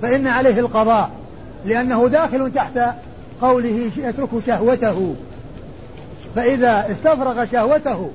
فإن 0.01 0.27
عليه 0.27 0.59
القضاء 0.59 1.09
لأنه 1.65 2.07
داخل 2.07 2.51
تحت 2.51 2.79
قوله 3.41 3.89
يترك 3.97 4.29
شهوته. 4.45 5.15
فإذا 6.35 6.85
استفرغ 6.91 7.45
شهوته 7.45 8.09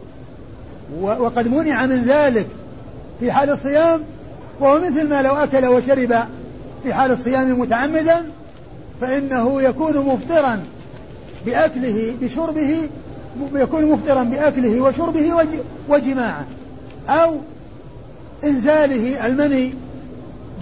وقد 1.00 1.48
منع 1.48 1.86
من 1.86 2.04
ذلك 2.04 2.46
في 3.20 3.32
حال 3.32 3.50
الصيام 3.50 4.00
وهو 4.60 4.80
مثل 4.80 5.08
ما 5.08 5.22
لو 5.22 5.34
أكل 5.36 5.66
وشرب 5.66 6.14
في 6.82 6.94
حال 6.94 7.10
الصيام 7.10 7.60
متعمدا 7.60 8.22
فإنه 9.00 9.62
يكون 9.62 9.96
مفطرا 9.96 10.62
بأكله 11.46 12.14
بشربه 12.22 12.88
يكون 13.54 13.85
مفطرا 13.85 14.22
بأكله 14.22 14.80
وشربه 14.80 15.32
وجماعه. 15.88 16.44
أو 17.09 17.37
إنزاله 18.44 19.26
المني 19.26 19.74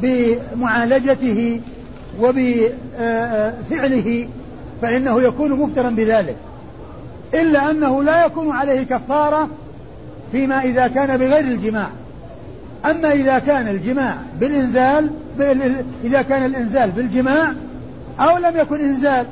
بمعالجته 0.02 1.60
وبفعله 2.20 2.68
فإنه 4.82 5.22
يكون 5.22 5.52
مفترا 5.52 5.90
بذلك. 5.90 6.36
إلا 7.34 7.70
أنه 7.70 8.02
لا 8.02 8.26
يكون 8.26 8.50
عليه 8.56 8.82
كفارة 8.82 9.48
فيما 10.32 10.62
إذا 10.62 10.86
كان 10.86 11.16
بغير 11.16 11.44
الجماع. 11.44 11.88
أما 12.84 13.12
إذا 13.12 13.38
كان 13.38 13.68
الجماع 13.68 14.16
بالإنزال 14.40 15.10
إذا 16.04 16.22
كان 16.22 16.46
الإنزال 16.46 16.90
بالجماع 16.90 17.52
أو 18.20 18.38
لم 18.38 18.56
يكن 18.56 18.80
إنزال 18.80 19.26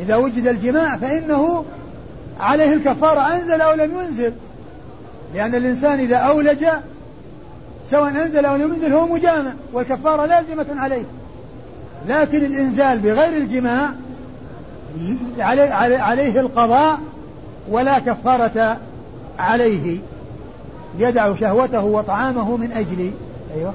إذا 0.00 0.16
وجد 0.16 0.46
الجماع 0.46 0.96
فإنه 0.96 1.64
عليه 2.40 2.72
الكفارة 2.72 3.20
أنزل 3.20 3.60
أو 3.60 3.74
لم 3.74 4.00
ينزل. 4.00 4.32
لأن 5.34 5.54
الإنسان 5.54 6.00
إذا 6.00 6.16
أولج 6.16 6.66
سواء 7.90 8.08
أنزل 8.10 8.44
أو 8.44 8.56
لم 8.56 8.74
ينزل 8.74 8.92
هو 8.92 9.06
مجامع 9.06 9.52
والكفارة 9.72 10.26
لازمة 10.26 10.66
عليه. 10.76 11.02
لكن 12.08 12.44
الإنزال 12.44 12.98
بغير 12.98 13.36
الجماع 13.36 13.90
عليه 15.38 16.40
القضاء 16.40 16.98
ولا 17.68 17.98
كفارة 17.98 18.78
عليه. 19.38 19.98
يدع 20.98 21.34
شهوته 21.34 21.84
وطعامه 21.84 22.56
من 22.56 22.72
أجل 22.72 23.10
أيوة. 23.56 23.74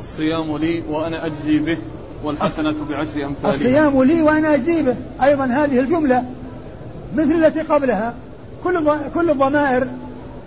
الصيام 0.00 0.56
لي 0.56 0.82
وأنا 0.90 1.26
أجزي 1.26 1.58
به. 1.58 1.78
والحسنة 2.24 2.74
بعشر 2.88 3.24
أمثالها. 3.24 3.54
الصيام 3.54 4.02
لي 4.02 4.22
وأنا 4.22 4.54
أجزي 4.54 4.82
به 4.82 4.96
أيضا 5.22 5.44
هذه 5.44 5.80
الجملة 5.80 6.24
مثل 7.16 7.32
التي 7.32 7.60
قبلها. 7.60 8.14
كل 8.64 8.90
كل 9.14 9.30
الضمائر 9.30 9.88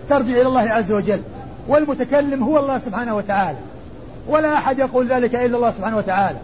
ترجع 0.10 0.34
إلى 0.34 0.48
الله 0.48 0.62
عز 0.62 0.92
وجل. 0.92 1.22
والمتكلم 1.68 2.44
هو 2.44 2.60
الله 2.60 2.78
سبحانه 2.78 3.16
وتعالى. 3.16 3.58
ولا 4.28 4.54
أحد 4.54 4.80
يقول 4.80 5.08
ذلك 5.08 5.36
إلا 5.36 5.58
الله 5.58 5.72
سبحانه 5.72 5.98
وتعالى. 5.98 6.38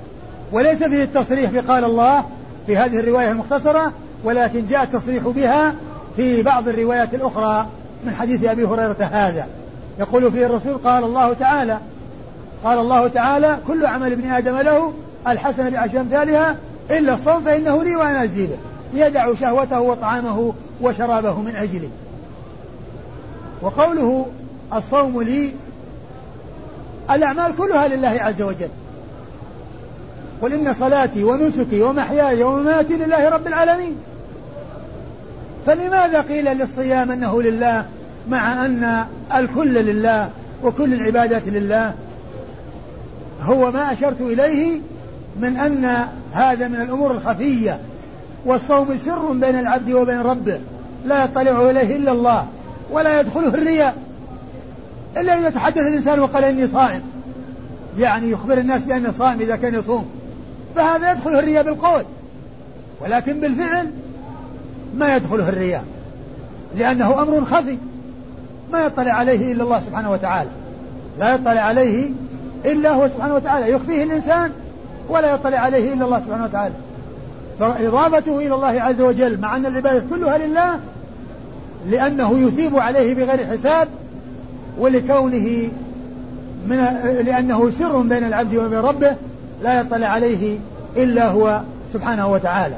وليس 0.52 0.84
فيه 0.84 1.04
التصريح 1.04 1.52
بقال 1.52 1.84
الله 1.84 2.24
في 2.68 2.78
هذه 2.78 3.00
الرواية 3.00 3.32
المختصرة 3.32 3.92
ولكن 4.24 4.68
جاء 4.68 4.84
التصريح 4.84 5.24
بها 5.24 5.76
في 6.16 6.44
بعض 6.44 6.68
الروايات 6.68 7.14
الأخرى 7.14 7.68
من 8.06 8.16
حديث 8.16 8.46
أبي 8.46 8.66
هريرة 8.66 9.10
هذا. 9.12 9.48
يقول 10.00 10.32
فيه 10.32 10.46
الرسول 10.46 10.78
قال 10.78 11.04
الله 11.04 11.34
تعالى 11.34 11.80
قال 12.64 12.80
الله 12.80 13.08
تعالى 13.08 13.58
كل 13.68 13.86
عمل 13.86 14.12
ابن 14.12 14.32
آدم 14.32 14.58
له 14.58 14.94
الحسنة 15.28 15.70
بعشر 15.70 16.02
أمثالها 16.02 16.56
إلا 16.92 17.14
الصوم 17.14 17.42
فإنه 17.44 17.84
لي 17.84 17.96
وأنا 17.96 18.24
أجزي 18.24 18.48
يدع 18.94 19.34
شهوته 19.34 19.82
وطعامه 19.82 20.54
وشرابه 20.82 21.42
من 21.42 21.56
أجلي 21.56 21.90
وقوله 23.62 24.26
الصوم 24.74 25.22
لي 25.22 25.52
الأعمال 27.12 27.56
كلها 27.58 27.88
لله 27.88 28.18
عز 28.22 28.42
وجل. 28.42 28.70
قل 30.42 30.54
إن 30.54 30.74
صلاتي 30.74 31.24
ونسكي 31.24 31.82
ومحياي 31.82 32.44
ومماتي 32.44 32.94
لله 32.94 33.30
رب 33.30 33.48
العالمين. 33.48 33.96
فلماذا 35.66 36.22
قيل 36.22 36.46
للصيام 36.58 37.12
أنه 37.12 37.42
لله 37.42 37.86
مع 38.30 38.66
أن 38.66 39.06
الكل 39.36 39.74
لله 39.74 40.30
وكل 40.64 40.94
العبادات 40.94 41.44
لله؟ 41.48 41.94
هو 43.44 43.72
ما 43.72 43.94
أشرت 43.94 44.22
إليه 44.22 44.80
من 45.40 45.58
أن 45.58 46.08
هذا 46.34 46.68
من 46.68 46.82
الأمور 46.82 47.12
الخفية 47.12 47.80
والصوم 48.46 48.98
سر 49.06 49.32
بين 49.32 49.60
العبد 49.60 49.92
وبين 49.92 50.20
ربه 50.20 50.60
لا 51.06 51.24
يطلع 51.24 51.70
إليه 51.70 51.96
إلا 51.96 52.12
الله 52.12 52.48
ولا 52.92 53.20
يدخله 53.20 53.48
الرياء 53.48 53.96
إلا 55.18 55.40
إذا 55.40 55.50
تحدث 55.50 55.78
الإنسان 55.78 56.20
وقال 56.20 56.44
إني 56.44 56.68
صائم. 56.68 57.02
يعني 57.98 58.32
يخبر 58.32 58.58
الناس 58.58 58.82
بأنه 58.82 59.12
صائم 59.12 59.42
إذا 59.42 59.56
كان 59.56 59.76
يصوم. 59.76 60.06
فهذا 60.76 61.12
يدخله 61.12 61.40
الرياء 61.40 61.64
بالقول 61.64 62.04
ولكن 63.02 63.40
بالفعل 63.40 63.92
ما 64.96 65.16
يدخله 65.16 65.50
الرياء 65.50 65.84
لأنه 66.78 67.22
أمر 67.22 67.46
خفي 67.46 67.78
ما 68.72 68.86
يطلع 68.86 69.12
عليه 69.12 69.52
إلا 69.52 69.64
الله 69.64 69.80
سبحانه 69.80 70.12
وتعالى. 70.12 70.50
لا 71.20 71.36
يطلع 71.36 71.62
عليه 71.62 72.10
إلا 72.66 72.92
هو 72.92 73.08
سبحانه 73.08 73.36
وتعالى. 73.36 73.72
يخفيه 73.72 74.04
الإنسان 74.04 74.52
ولا 75.10 75.34
يطلع 75.34 75.58
عليه 75.58 75.94
إلا 75.94 76.06
الله 76.06 76.20
سبحانه 76.20 76.44
وتعالى. 76.44 76.74
فإضافته 77.60 78.38
إلى 78.38 78.56
الله 78.56 78.82
عز 78.82 79.02
وجل 79.02 79.40
مع 79.40 79.56
أن 79.56 79.66
العبادة 79.66 80.04
كلها 80.10 80.38
لله 80.38 80.80
لأنه 81.90 82.40
يثيب 82.40 82.78
عليه 82.78 83.16
بغير 83.16 83.48
حساب 83.48 83.88
ولكونه 84.80 85.70
من 86.68 86.78
لأنه 87.26 87.70
سر 87.70 88.02
بين 88.02 88.24
العبد 88.24 88.56
وبين 88.56 88.80
ربه 88.80 89.16
لا 89.64 89.80
يطلع 89.80 90.08
عليه 90.08 90.58
إلا 90.98 91.28
هو 91.28 91.62
سبحانه 91.94 92.28
وتعالى. 92.32 92.76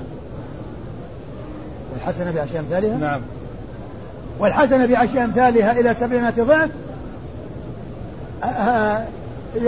والحسنة 1.94 2.32
بعشر 2.32 2.60
أمثالها؟ 2.60 2.98
نعم. 2.98 3.22
والحسنة 4.40 4.86
بعشر 4.86 5.24
أمثالها 5.24 5.80
إلى 5.80 5.94
سبعمائة 5.94 6.44
ضعف. 6.44 6.70
آه، 8.44 8.48
آه، 8.48 9.06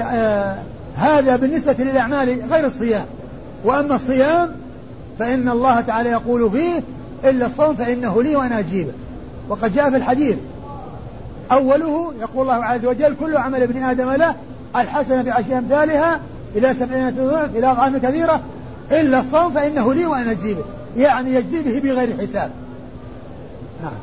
آه، 0.01 0.57
هذا 0.97 1.35
بالنسبة 1.35 1.75
للأعمال 1.79 2.41
غير 2.51 2.65
الصيام. 2.65 3.05
وأما 3.63 3.95
الصيام 3.95 4.51
فإن 5.19 5.49
الله 5.49 5.81
تعالى 5.81 6.09
يقول 6.09 6.51
فيه 6.51 6.83
إلا 7.23 7.45
الصوم 7.45 7.75
فإنه 7.75 8.23
لي 8.23 8.35
وأنا 8.35 8.59
أجيبه. 8.59 8.91
وقد 9.49 9.73
جاء 9.73 9.89
في 9.89 9.95
الحديث 9.95 10.37
أوله 11.51 12.13
يقول 12.21 12.41
الله 12.41 12.65
عز 12.65 12.85
وجل 12.85 13.15
كل 13.19 13.37
عمل 13.37 13.63
ابن 13.63 13.83
آدم 13.83 14.11
له 14.11 14.35
الحسنة 14.75 15.21
بعشر 15.21 15.57
أمثالها 15.57 16.19
إلى 16.55 16.73
سبعين 16.73 17.15
ضعف 17.15 17.55
إلى 17.55 17.71
أضعاف 17.71 17.95
كثيرة 17.95 18.41
إلا 18.91 19.19
الصوم 19.19 19.51
فإنه 19.51 19.93
لي 19.93 20.05
وأنا 20.05 20.31
أجزي 20.31 20.53
به 20.53 20.63
يعني 20.97 21.33
يجزي 21.33 21.63
به 21.63 21.79
بغير 21.79 22.17
حساب. 22.21 22.51
نعم. 23.83 23.93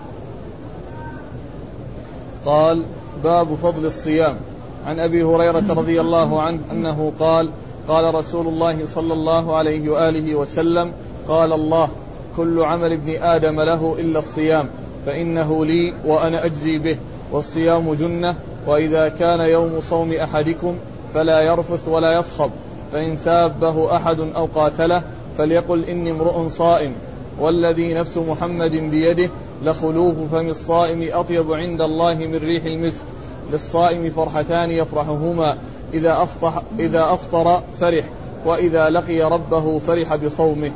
قال 2.47 2.87
باب 3.25 3.55
فضل 3.55 3.87
الصيام. 3.87 4.37
عن 4.87 5.01
أبي 5.01 5.23
هريرة 5.23 5.65
رضي 5.73 6.01
الله 6.01 6.43
عنه 6.43 6.61
أنه 6.73 7.13
قال 7.21 7.51
قال 7.89 8.15
رسول 8.15 8.47
الله 8.47 8.87
صلى 8.87 9.13
الله 9.13 9.57
عليه 9.57 9.91
وآله 9.91 10.35
وسلم 10.35 10.93
قال 11.29 11.53
الله 11.53 11.89
كل 12.37 12.63
عمل 12.65 12.93
ابن 12.93 13.23
آدم 13.23 13.61
له 13.61 13.97
إلا 13.99 14.19
الصيام 14.19 14.69
فإنه 15.07 15.65
لي 15.67 15.95
وأنا 16.07 16.47
أجزي 16.47 16.79
به 16.79 16.97
والصيام 17.33 17.95
جنة 17.95 18.35
وإذا 18.67 19.09
كان 19.09 19.41
يوم 19.41 19.81
صوم 19.81 20.13
أحدكم 20.13 20.77
فلا 21.15 21.41
يرفث 21.41 21.89
ولا 21.89 22.19
يصخب 22.19 22.51
فإن 22.93 23.17
سابه 23.17 23.97
أحد 23.97 24.21
أو 24.21 24.47
قاتله 24.47 25.03
فليقل 25.39 25.85
إني 25.85 26.11
امرؤ 26.11 26.49
صائم 26.49 26.93
والذي 27.41 27.95
نفس 27.95 28.19
محمد 28.19 28.71
بيده 28.71 29.31
لخلوف 29.63 30.15
فم 30.33 30.49
الصائم 30.49 31.09
أطيب 31.13 31.53
عند 31.53 31.81
الله 31.81 32.15
من 32.15 32.37
ريح 32.37 32.65
المسك 32.65 33.05
للصائم 33.53 34.11
فرحتان 34.11 34.71
يفرحهما. 34.71 35.57
إذا 35.95 36.23
أفطر, 36.23 36.63
إذا 36.79 37.05
أفطر 37.13 37.61
فرح 37.81 38.05
وإذا 38.45 38.91
لقي 38.91 39.21
ربه 39.21 39.79
فرح 39.79 40.15
بصومه. 40.15 40.71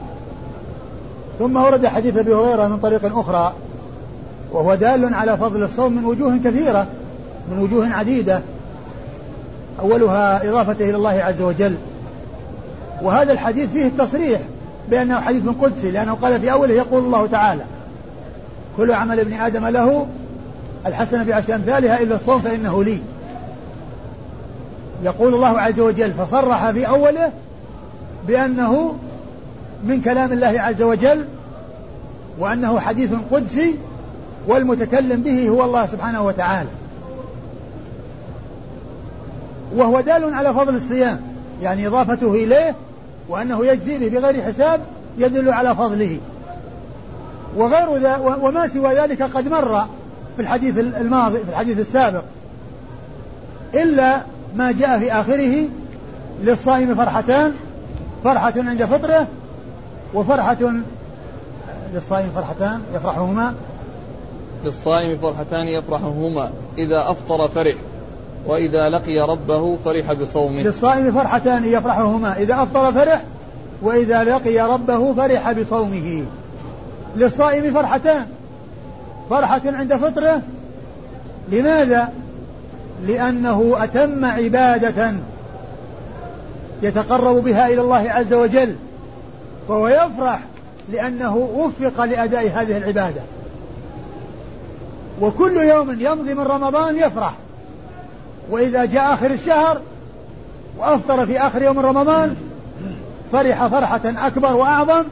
ثم 1.38 1.56
ورد 1.56 1.86
حديث 1.86 2.16
أبي 2.16 2.34
هريرة 2.34 2.66
من 2.66 2.78
طريق 2.78 3.18
أخرى 3.18 3.52
وهو 4.52 4.74
دال 4.74 5.14
على 5.14 5.36
فضل 5.36 5.62
الصوم 5.62 5.92
من 5.92 6.04
وجوه 6.04 6.38
كثيرة 6.44 6.86
من 7.50 7.58
وجوه 7.58 7.88
عديدة. 7.88 8.42
أولها 9.80 10.48
إضافته 10.48 10.90
إلى 10.90 10.96
الله 10.96 11.22
عز 11.22 11.42
وجل. 11.42 11.76
وهذا 13.02 13.32
الحديث 13.32 13.70
فيه 13.70 13.86
التصريح 13.86 14.40
بأنه 14.90 15.20
حديث 15.20 15.42
قدسي 15.48 15.90
لأنه 15.90 16.14
قال 16.14 16.40
في 16.40 16.52
أوله 16.52 16.74
يقول 16.74 17.04
الله 17.04 17.26
تعالى 17.26 17.64
كل 18.76 18.92
عمل 18.92 19.20
ابن 19.20 19.32
آدم 19.32 19.66
له 19.66 20.06
الحسنة 20.86 21.24
بعشر 21.24 21.54
أمثالها 21.54 22.00
إلا 22.02 22.14
الصوم 22.14 22.40
فإنه 22.40 22.84
لي. 22.84 22.98
يقول 25.02 25.34
الله 25.34 25.60
عز 25.60 25.80
وجل 25.80 26.12
فصرح 26.12 26.70
في 26.70 26.88
أوله 26.88 27.32
بأنه 28.26 28.94
من 29.84 30.00
كلام 30.00 30.32
الله 30.32 30.60
عز 30.60 30.82
وجل 30.82 31.24
وأنه 32.38 32.80
حديث 32.80 33.10
قدسي 33.32 33.74
والمتكلم 34.46 35.22
به 35.22 35.48
هو 35.48 35.64
الله 35.64 35.86
سبحانه 35.86 36.22
وتعالى. 36.22 36.68
وهو 39.76 40.00
دال 40.00 40.34
على 40.34 40.54
فضل 40.54 40.76
الصيام 40.76 41.20
يعني 41.62 41.86
إضافته 41.86 42.34
إليه 42.34 42.74
وأنه 43.28 43.66
يجزي 43.66 43.98
به 43.98 44.20
بغير 44.20 44.42
حساب 44.42 44.80
يدل 45.18 45.52
على 45.52 45.74
فضله. 45.74 46.18
وغير 47.56 47.96
ذا 47.96 48.16
وما 48.42 48.68
سوى 48.68 48.94
ذلك 48.94 49.22
قد 49.22 49.48
مر 49.48 49.86
في 50.38 50.44
الحديث 50.44 50.78
الماضي 50.78 51.38
في 51.38 51.50
الحديث 51.50 51.78
السابق. 51.78 52.22
إلا 53.74 54.22
ما 54.56 54.72
جاء 54.72 54.98
في 54.98 55.12
آخره 55.12 55.64
للصائم 56.42 56.94
فرحتان 56.94 57.52
فرحة 58.24 58.52
عند 58.56 58.84
فطره 58.84 59.26
وفرحة 60.14 60.72
للصائم 61.94 62.30
فرحتان 62.34 62.80
يفرحهما. 62.94 63.54
للصائم 64.64 65.18
فرحتان 65.18 65.68
يفرحهما. 65.68 66.50
إذا 66.78 67.10
أفطر 67.10 67.48
فرح 67.48 67.76
وإذا 68.46 68.88
لقي 68.88 69.20
ربه 69.20 69.76
فرح 69.76 70.12
بصومه. 70.12 70.62
للصائم 70.62 71.12
فرحتان 71.12 71.64
يفرحهما. 71.64 72.36
إذا 72.36 72.62
أفطر 72.62 72.92
فرح 72.92 73.22
وإذا 73.82 74.24
لقي 74.24 74.58
ربه 74.58 75.14
فرح 75.14 75.52
بصومه. 75.52 76.24
للصائم 77.16 77.74
فرحتان. 77.74 78.26
فرحة 79.30 79.60
عند 79.64 79.96
فطره؟ 79.96 80.42
لماذا؟ 81.52 82.12
لأنه 83.06 83.76
أتم 83.78 84.24
عبادة 84.24 85.14
يتقرب 86.82 87.44
بها 87.44 87.66
إلى 87.66 87.80
الله 87.80 88.10
عز 88.10 88.32
وجل 88.32 88.74
فهو 89.68 89.88
يفرح 89.88 90.40
لأنه 90.92 91.36
وفق 91.36 92.04
لأداء 92.04 92.50
هذه 92.54 92.76
العبادة. 92.76 93.20
وكل 95.20 95.56
يوم 95.56 95.96
يمضي 96.00 96.34
من 96.34 96.40
رمضان 96.40 96.96
يفرح. 96.96 97.34
وإذا 98.50 98.84
جاء 98.84 99.14
آخر 99.14 99.30
الشهر 99.30 99.80
وأفطر 100.78 101.26
في 101.26 101.38
آخر 101.38 101.62
يوم 101.62 101.78
رمضان 101.78 102.36
فرح 103.32 103.66
فرحة 103.66 104.00
أكبر 104.04 104.56
وأعظم 104.56 105.04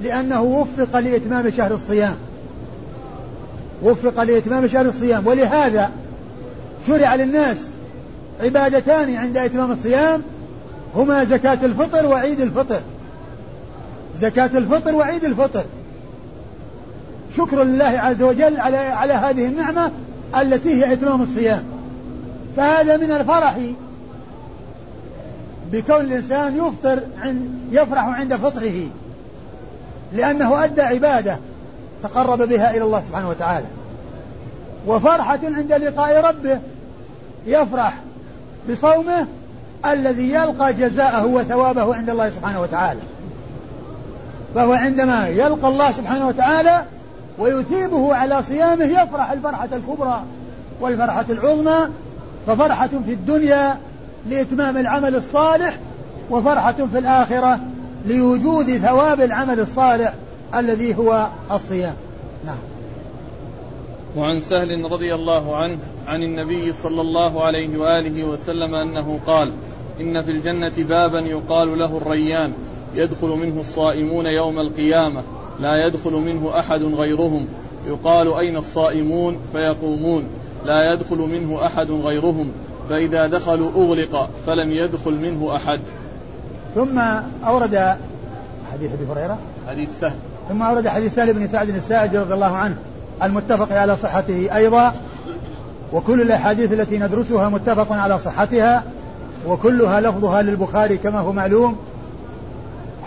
لأنه 0.00 0.42
وفق 0.42 0.98
لإتمام 0.98 1.50
شهر 1.50 1.74
الصيام. 1.74 2.16
وفق 3.82 4.22
لإتمام 4.22 4.68
شهر 4.68 4.86
الصيام. 4.86 5.26
ولهذا 5.26 5.90
شرع 6.86 7.14
للناس 7.14 7.56
عبادتان 8.42 9.16
عند 9.16 9.36
إتمام 9.36 9.72
الصيام 9.72 10.22
هما 10.94 11.24
زكاة 11.24 11.64
الفطر 11.64 12.06
وعيد 12.06 12.40
الفطر. 12.40 12.80
زكاة 14.20 14.50
الفطر 14.58 14.94
وعيد 14.94 15.24
الفطر. 15.24 15.64
شكر 17.36 17.62
لله 17.62 17.84
عز 17.84 18.22
وجل 18.22 18.60
على 18.60 18.76
على 18.76 19.12
هذه 19.12 19.46
النعمة 19.46 19.90
التي 20.40 20.74
هي 20.74 20.92
إتمام 20.92 21.22
الصيام. 21.22 21.64
فهذا 22.56 22.96
من 22.96 23.10
الفرح 23.10 23.56
بكون 25.72 26.00
الإنسان 26.00 26.56
يفطر 26.56 27.00
عند 27.20 27.48
يفرح 27.72 28.04
عند 28.04 28.36
فطره 28.36 28.86
لأنه 30.12 30.64
أدى 30.64 30.82
عبادة. 30.82 31.38
تقرب 32.04 32.42
بها 32.42 32.70
إلى 32.70 32.82
الله 32.82 33.00
سبحانه 33.08 33.28
وتعالى. 33.28 33.66
وفرحة 34.86 35.38
عند 35.44 35.72
لقاء 35.72 36.20
ربه 36.20 36.58
يفرح 37.46 37.94
بصومه 38.70 39.26
الذي 39.86 40.30
يلقى 40.30 40.72
جزاءه 40.72 41.26
وثوابه 41.26 41.94
عند 41.94 42.10
الله 42.10 42.30
سبحانه 42.30 42.60
وتعالى. 42.60 43.00
فهو 44.54 44.72
عندما 44.72 45.28
يلقى 45.28 45.68
الله 45.68 45.92
سبحانه 45.92 46.28
وتعالى 46.28 46.82
ويثيبه 47.38 48.14
على 48.14 48.42
صيامه 48.42 48.84
يفرح 48.84 49.30
الفرحة 49.30 49.68
الكبرى 49.72 50.22
والفرحة 50.80 51.24
العظمى. 51.30 51.88
ففرحة 52.46 52.90
في 53.06 53.12
الدنيا 53.12 53.78
لإتمام 54.30 54.76
العمل 54.76 55.14
الصالح 55.16 55.74
وفرحة 56.30 56.72
في 56.72 56.98
الآخرة 56.98 57.60
لوجود 58.06 58.76
ثواب 58.76 59.20
العمل 59.20 59.60
الصالح. 59.60 60.14
الذي 60.60 60.94
هو 60.94 61.28
الصيام. 61.50 61.94
نعم. 62.44 62.58
وعن 64.16 64.40
سهل 64.40 64.92
رضي 64.92 65.14
الله 65.14 65.56
عنه 65.56 65.78
عن 66.06 66.22
النبي 66.22 66.72
صلى 66.72 67.00
الله 67.00 67.44
عليه 67.44 67.78
وآله 67.78 68.24
وسلم 68.26 68.74
أنه 68.74 69.18
قال 69.26 69.52
إن 70.00 70.22
في 70.22 70.30
الجنة 70.30 70.72
بابا 70.78 71.18
يقال 71.18 71.78
له 71.78 71.96
الريان 71.96 72.52
يدخل 72.94 73.28
منه 73.28 73.60
الصائمون 73.60 74.26
يوم 74.26 74.60
القيامة 74.60 75.22
لا 75.60 75.86
يدخل 75.86 76.12
منه 76.12 76.58
أحد 76.58 76.82
غيرهم. 76.82 77.48
يقال 77.86 78.34
أين 78.34 78.56
الصائمون؟ 78.56 79.36
فيقومون. 79.52 80.24
لا 80.64 80.92
يدخل 80.92 81.18
منه 81.18 81.66
أحد 81.66 81.90
غيرهم. 81.90 82.52
فإذا 82.88 83.26
دخلوا 83.26 83.70
أغلق 83.70 84.30
فلم 84.46 84.72
يدخل 84.72 85.12
منه 85.12 85.56
أحد. 85.56 85.80
ثم 86.74 86.98
أورد 87.44 87.96
حديث 88.72 88.92
أبي 88.92 89.04
هريرة. 89.12 89.38
حديث 89.68 89.88
سهل. 90.00 90.18
ثم 90.48 90.62
أورد 90.62 90.88
حديث 90.88 91.14
سهل 91.14 91.32
بن 91.32 91.48
سعد 91.48 91.68
الساعدي 91.68 92.18
رضي 92.18 92.34
الله 92.34 92.56
عنه 92.56 92.76
المتفق 93.22 93.72
على 93.72 93.96
صحته 93.96 94.56
أيضا 94.56 94.94
وكل 95.92 96.20
الأحاديث 96.20 96.72
التي 96.72 96.98
ندرسها 96.98 97.48
متفق 97.48 97.92
على 97.92 98.18
صحتها 98.18 98.82
وكلها 99.46 100.00
لفظها 100.00 100.42
للبخاري 100.42 100.96
كما 100.96 101.18
هو 101.18 101.32
معلوم. 101.32 101.76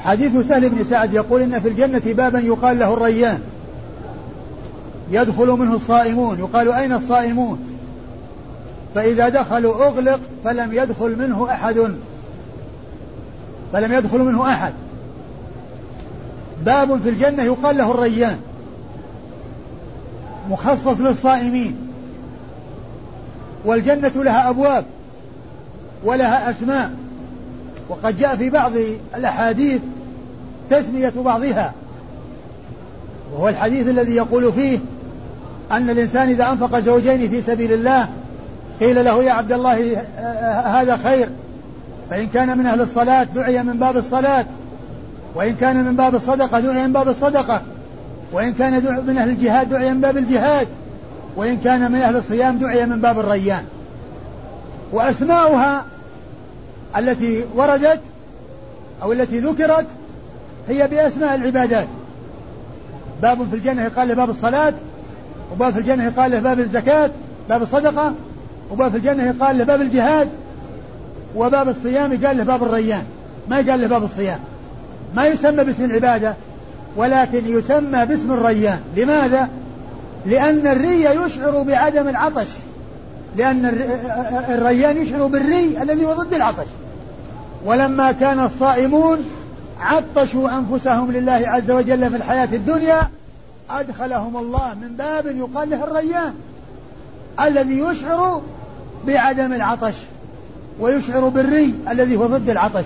حديث 0.04 0.48
سهل 0.48 0.70
بن 0.70 0.84
سعد 0.84 1.14
يقول 1.14 1.42
إن 1.42 1.60
في 1.60 1.68
الجنة 1.68 2.02
بابا 2.06 2.40
يقال 2.40 2.80
له 2.80 2.94
الريان. 2.94 3.40
يدخل 5.12 5.48
منه 5.48 5.76
الصائمون. 5.76 6.40
يقال 6.40 6.74
أين 6.74 6.94
الصائمون؟ 6.94 7.60
فإذا 8.96 9.30
دخلوا 9.30 9.86
أغلق 9.86 10.20
فلم 10.44 10.74
يدخل 10.74 11.16
منه 11.20 11.48
أحد. 11.52 11.76
فلم 13.74 13.94
يدخل 13.94 14.20
منه 14.20 14.52
أحد. 14.52 14.74
باب 16.66 17.02
في 17.02 17.10
الجنة 17.10 17.44
يقال 17.44 17.78
له 17.78 17.92
الريان 17.92 18.38
مخصص 20.50 21.00
للصائمين. 21.00 21.88
والجنة 23.66 24.12
لها 24.16 24.50
أبواب 24.50 24.86
ولها 26.04 26.50
أسماء 26.50 26.92
وقد 27.90 28.18
جاء 28.18 28.36
في 28.36 28.50
بعض 28.50 28.72
الأحاديث 29.16 29.82
تسمية 30.70 31.14
بعضها 31.26 31.74
وهو 33.34 33.48
الحديث 33.48 33.88
الذي 33.88 34.16
يقول 34.16 34.54
فيه 34.54 34.80
أن 35.72 35.90
الإنسان 35.90 36.30
إذا 36.30 36.50
أنفق 36.50 36.80
زوجين 36.80 37.30
في 37.30 37.42
سبيل 37.42 37.74
الله 37.74 38.08
قيل 38.80 39.06
له 39.06 39.24
يا 39.24 39.32
عبد 39.32 39.52
الله 39.52 39.98
هذا 40.66 40.98
خير 41.04 41.30
فإن 42.10 42.28
كان 42.28 42.58
من 42.58 42.66
أهل 42.66 42.82
الصلاة 42.82 43.24
دعي 43.24 43.64
من 43.64 43.78
باب 43.78 43.98
الصلاة. 43.98 44.46
وإن 45.36 45.56
كان 45.56 45.86
من 45.86 45.96
باب 45.96 46.16
الصدقة 46.16 46.60
دعي 46.60 46.88
من 46.88 46.94
باب 46.94 47.08
الصدقة. 47.08 47.62
وإن 48.32 48.54
كان 48.54 48.74
من 49.08 49.18
أهل 49.18 49.30
الجهاد 49.30 49.70
دعي 49.70 49.94
من 49.94 50.02
باب 50.02 50.18
الجهاد. 50.18 50.68
وإن 51.36 51.58
كان 51.58 51.92
من 51.92 52.02
أهل 52.02 52.16
الصيام 52.16 52.58
دعي 52.58 52.86
من 52.86 53.02
باب 53.02 53.20
الريان. 53.20 53.64
وأسماؤها 54.92 55.86
التي 56.98 57.46
وردت 57.56 58.00
أو 59.04 59.12
التي 59.12 59.40
ذكرت 59.40 59.86
هي 60.68 60.88
بأسماء 60.88 61.36
العبادات. 61.36 61.88
باب 63.22 63.48
في 63.50 63.56
الجنة 63.56 63.84
يقال 63.84 64.08
له 64.08 64.14
باب 64.14 64.30
الصلاة 64.30 64.74
وباب 65.54 65.74
في 65.74 65.80
الجنة 65.80 66.04
يقال 66.06 66.32
له 66.32 66.40
باب 66.40 66.60
الزكاة 66.60 67.12
باب 67.50 67.62
الصدقة 67.62 68.14
وباب 68.72 68.92
في 68.92 68.98
الجنة 68.98 69.24
يقال 69.24 69.58
له 69.58 69.64
باب 69.64 69.82
الجهاد 69.82 70.30
وباب 71.36 71.70
الصيام 71.70 72.14
يقال 72.14 72.38
له 72.38 72.44
باب 72.44 72.64
الريان. 72.64 73.04
ما 73.50 73.60
يقال 73.60 73.82
له 73.82 73.88
باب 73.88 74.04
الصيام؟ 74.04 74.40
ما 75.16 75.28
يسمى 75.28 75.64
باسم 75.64 75.86
العبادة 75.86 76.36
ولكن 76.96 77.58
يسمى 77.58 78.06
باسم 78.06 78.32
الريان. 78.32 78.80
لماذا؟ 78.98 79.50
لأن 80.26 80.68
الري 80.68 81.04
يشعر 81.04 81.62
بعدم 81.62 82.08
العطش. 82.08 82.48
لأن 83.36 83.66
الريان 84.50 85.02
يشعر 85.02 85.28
بالري 85.28 85.82
الذي 85.82 86.06
هو 86.06 86.14
ضد 86.14 86.34
العطش. 86.34 86.68
ولما 87.66 88.12
كان 88.12 88.40
الصائمون 88.40 89.26
عطشوا 89.80 90.50
أنفسهم 90.50 91.12
لله 91.12 91.42
عز 91.46 91.72
وجل 91.72 92.10
في 92.10 92.16
الحياة 92.16 92.50
الدنيا 92.54 93.10
أدخلهم 93.70 94.38
الله 94.38 94.74
من 94.82 94.88
باب 94.98 95.26
يقال 95.26 95.70
له 95.70 95.84
الريان 95.84 96.34
الذي 97.42 97.80
يشعر 97.80 98.42
بعدم 99.08 99.54
العطش 99.54 99.96
ويشعر 100.80 101.30
بالري 101.30 101.74
الذي 101.90 102.16
هو 102.16 102.26
ضد 102.26 102.50
العطش. 102.50 102.86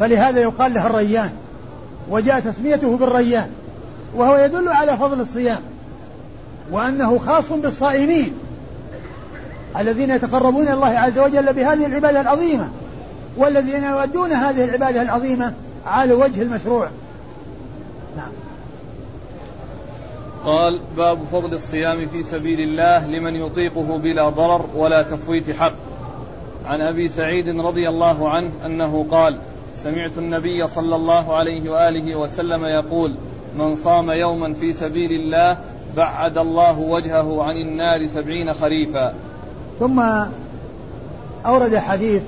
فلهذا 0.00 0.40
يقال 0.40 0.74
له 0.74 0.86
الريان 0.86 1.30
وجاء 2.10 2.40
تسميته 2.40 2.96
بالريان 2.96 3.50
وهو 4.14 4.36
يدل 4.36 4.68
على 4.68 4.96
فضل 4.96 5.20
الصيام 5.20 5.60
وأنه 6.70 7.18
خاص 7.18 7.52
بالصائمين 7.52 8.32
الذين 9.78 10.10
يتقربون 10.10 10.62
إلى 10.62 10.72
الله 10.72 10.86
عز 10.86 11.18
وجل 11.18 11.52
بهذه 11.52 11.86
العبادة 11.86 12.20
العظيمة 12.20 12.68
والذين 13.36 13.84
يؤدون 13.84 14.32
هذه 14.32 14.64
العبادة 14.64 15.02
العظيمة 15.02 15.52
على 15.86 16.12
وجه 16.12 16.42
المشروع. 16.42 16.88
نعم. 18.16 18.32
قال 20.44 20.80
باب 20.96 21.18
فضل 21.32 21.54
الصيام 21.54 22.06
في 22.06 22.22
سبيل 22.22 22.60
الله 22.60 23.06
لمن 23.06 23.34
يطيقه 23.34 23.98
بلا 23.98 24.28
ضرر 24.28 24.66
ولا 24.74 25.02
تفويت 25.02 25.50
حق. 25.50 25.74
عن 26.66 26.80
أبي 26.80 27.08
سعيد 27.08 27.60
رضي 27.60 27.88
الله 27.88 28.28
عنه 28.30 28.50
أنه 28.66 29.06
قال 29.10 29.38
سمعت 29.84 30.18
النبي 30.18 30.66
صلى 30.66 30.96
الله 30.96 31.36
عليه 31.36 31.70
وآله 31.70 32.18
وسلم 32.18 32.64
يقول 32.64 33.14
من 33.58 33.76
صام 33.76 34.10
يوما 34.10 34.54
في 34.54 34.72
سبيل 34.72 35.10
الله 35.20 35.56
بعد 35.96 36.38
الله 36.38 36.78
وجهه 36.78 37.42
عن 37.42 37.56
النار 37.56 38.06
سبعين 38.06 38.52
خريفا. 38.52 39.14
ثم 39.80 40.02
أورد 41.46 41.76
حديث 41.76 42.22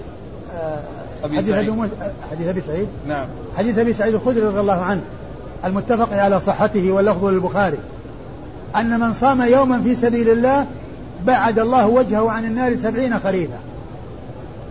آه، 0.54 0.80
أبي 1.24 1.36
حديث 1.36 1.50
سعيد. 1.50 1.90
حديث 2.30 2.48
أبي 2.48 2.60
سعيد. 2.60 2.88
نعم. 3.06 3.26
حديث 3.56 3.78
أبي 3.78 3.92
سعيد 3.92 4.14
الخدري 4.14 4.40
رضي 4.40 4.60
الله 4.60 4.80
عنه 4.80 5.02
المتفق 5.64 6.12
على 6.12 6.40
صحته 6.40 6.92
واللفظ 6.92 7.24
للبخاري 7.24 7.78
أن 8.76 9.00
من 9.00 9.12
صام 9.12 9.42
يوما 9.42 9.82
في 9.82 9.94
سبيل 9.94 10.30
الله 10.30 10.66
بعد 11.24 11.58
الله 11.58 11.86
وجهه 11.86 12.30
عن 12.30 12.44
النار 12.44 12.76
سبعين 12.76 13.18
خريفا. 13.18 13.58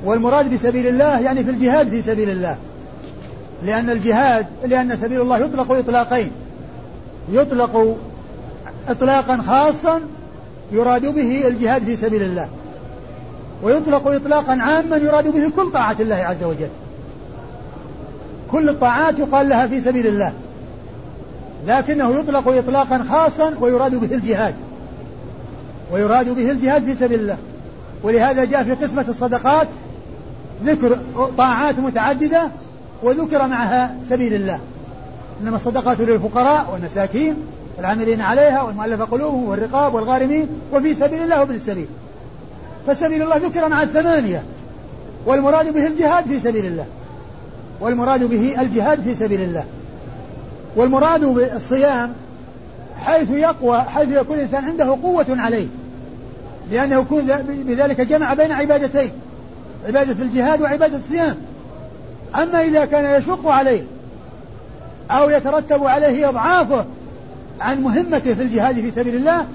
والمراد 0.06 0.54
بسبيل 0.54 0.88
الله 0.88 1.20
يعني 1.20 1.44
في 1.44 1.50
الجهاد 1.50 1.90
في 1.90 2.02
سبيل 2.02 2.30
الله. 2.30 2.58
لأن 3.64 3.90
الجهاد 3.90 4.46
لأن 4.66 4.98
سبيل 4.98 5.22
الله 5.22 5.38
يطلق 5.38 5.72
إطلاقين. 5.72 6.32
يطلق 7.32 7.98
إطلاقا 8.90 9.42
خاصا 9.48 10.02
يراد 10.72 11.06
به 11.06 11.48
الجهاد 11.48 11.84
في 11.84 11.96
سبيل 11.96 12.24
الله. 12.24 12.50
ويطلق 13.64 14.08
إطلاقا 14.08 14.52
عاما 14.52 14.98
يراد 14.98 15.28
به 15.28 15.52
كل 15.56 15.72
طاعة 15.72 15.96
الله 16.00 16.16
عز 16.16 16.44
وجل. 16.44 16.70
كل 18.52 18.70
الطاعات 18.70 19.20
يقال 19.20 19.50
لها 19.50 19.68
في 19.68 19.82
سبيل 19.82 20.08
الله. 20.08 20.34
لكنه 21.68 22.20
يطلق 22.20 22.48
إطلاقا 22.48 23.06
خاصا 23.10 23.54
ويراد 23.60 23.96
به 23.96 24.16
الجهاد. 24.16 24.56
ويراد 25.94 26.30
به 26.30 26.52
الجهاد 26.52 26.84
في 26.84 26.96
سبيل 26.96 27.20
الله. 27.20 27.38
ولهذا 28.04 28.46
جاء 28.46 28.64
في 28.64 28.72
قسمة 28.72 29.06
الصدقات 29.08 29.68
ذكر 30.66 31.00
طاعات 31.38 31.80
متعددة 31.80 32.48
وذكر 33.06 33.48
معها 33.48 33.96
سبيل 34.10 34.34
الله. 34.34 34.60
إنما 35.42 35.56
الصدقات 35.56 36.00
للفقراء 36.00 36.70
والمساكين 36.74 37.36
العاملين 37.80 38.22
عليها 38.22 38.62
والمؤلف 38.62 39.02
قلوبهم 39.02 39.50
والرقاب 39.50 39.94
والغارمين 39.94 40.48
وفي 40.74 40.96
سبيل 40.96 41.24
الله 41.24 41.40
وابن 41.40 41.56
السبيل. 41.56 41.88
فسبيل 42.88 43.22
الله 43.22 43.38
ذكر 43.38 43.70
مع 43.70 43.84
الثمانية. 43.84 44.44
والمراد 45.26 45.74
به 45.74 45.88
الجهاد 45.88 46.26
في 46.26 46.40
سبيل 46.40 46.66
الله. 46.66 46.86
والمراد 47.82 48.24
به 48.24 48.62
الجهاد 48.62 49.02
في 49.02 49.16
سبيل 49.16 49.42
الله. 49.42 49.66
والمراد 50.76 51.26
بالصيام 51.26 52.14
حيث 52.98 53.30
يقوى 53.30 53.82
حيث 53.82 54.10
يكون 54.10 54.38
الإنسان 54.38 54.66
عنده 54.66 54.98
قوة 55.04 55.26
عليه. 55.30 55.68
لأنه 56.72 57.00
يكون 57.00 57.26
بذلك 57.48 58.02
جمع 58.02 58.34
بين 58.34 58.52
عبادتين. 58.52 59.12
عبادة 59.88 60.24
الجهاد 60.24 60.62
وعبادة 60.62 60.98
الصيام. 60.98 61.36
أما 62.44 62.62
إذا 62.62 62.86
كان 62.86 63.20
يشق 63.20 63.48
عليه 63.48 63.84
أو 65.12 65.30
يترتب 65.30 65.84
عليه 65.84 66.30
إضعافه 66.30 66.86
عن 67.62 67.82
مهمته 67.82 68.34
في 68.34 68.42
الجهاد 68.44 68.76
في 68.76 68.92
سبيل 68.92 69.16
الله 69.16 69.46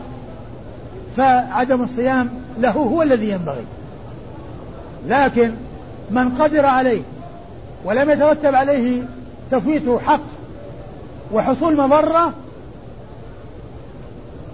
فعدم 1.17 1.83
الصيام 1.83 2.29
له 2.59 2.71
هو 2.71 3.03
الذي 3.03 3.31
ينبغي. 3.31 3.65
لكن 5.07 5.55
من 6.11 6.29
قدر 6.29 6.67
عليه 6.67 7.03
ولم 7.85 8.11
يترتب 8.11 8.55
عليه 8.55 9.03
تفويت 9.51 9.89
حق 10.07 10.21
وحصول 11.33 11.77
مضرة 11.77 12.33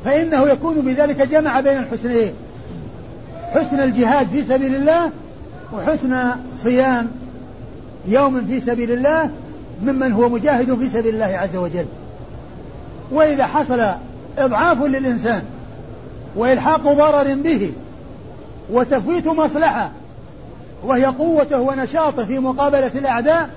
فإنه 0.05 0.49
يكون 0.49 0.75
بذلك 0.81 1.23
جمع 1.23 1.61
بين 1.61 1.77
الحسنين 1.79 2.35
حسن 3.55 3.81
الجهاد 3.81 4.27
في 4.27 4.45
سبيل 4.45 4.75
الله 4.75 5.11
وحسن 5.73 6.31
صيام 6.63 7.11
يوم 8.07 8.47
في 8.47 8.61
سبيل 8.61 8.91
الله 8.91 9.31
ممن 9.83 10.13
هو 10.13 10.29
مجاهد 10.29 10.75
في 10.75 10.89
سبيل 10.89 11.15
الله 11.15 11.39
عز 11.39 11.57
وجل. 11.57 11.87
وإذا 13.11 13.47
حصل 13.47 13.83
إضعاف 14.39 14.83
للإنسان 14.83 15.43
وإلحاق 16.37 16.93
ضرر 16.93 17.35
به 17.35 17.73
وتفويت 18.71 19.27
مصلحة 19.27 19.91
وهي 20.85 21.05
قوته 21.05 21.61
ونشاطه 21.61 22.25
في 22.25 22.39
مقابلة 22.39 22.91
الأعداء 22.95 23.51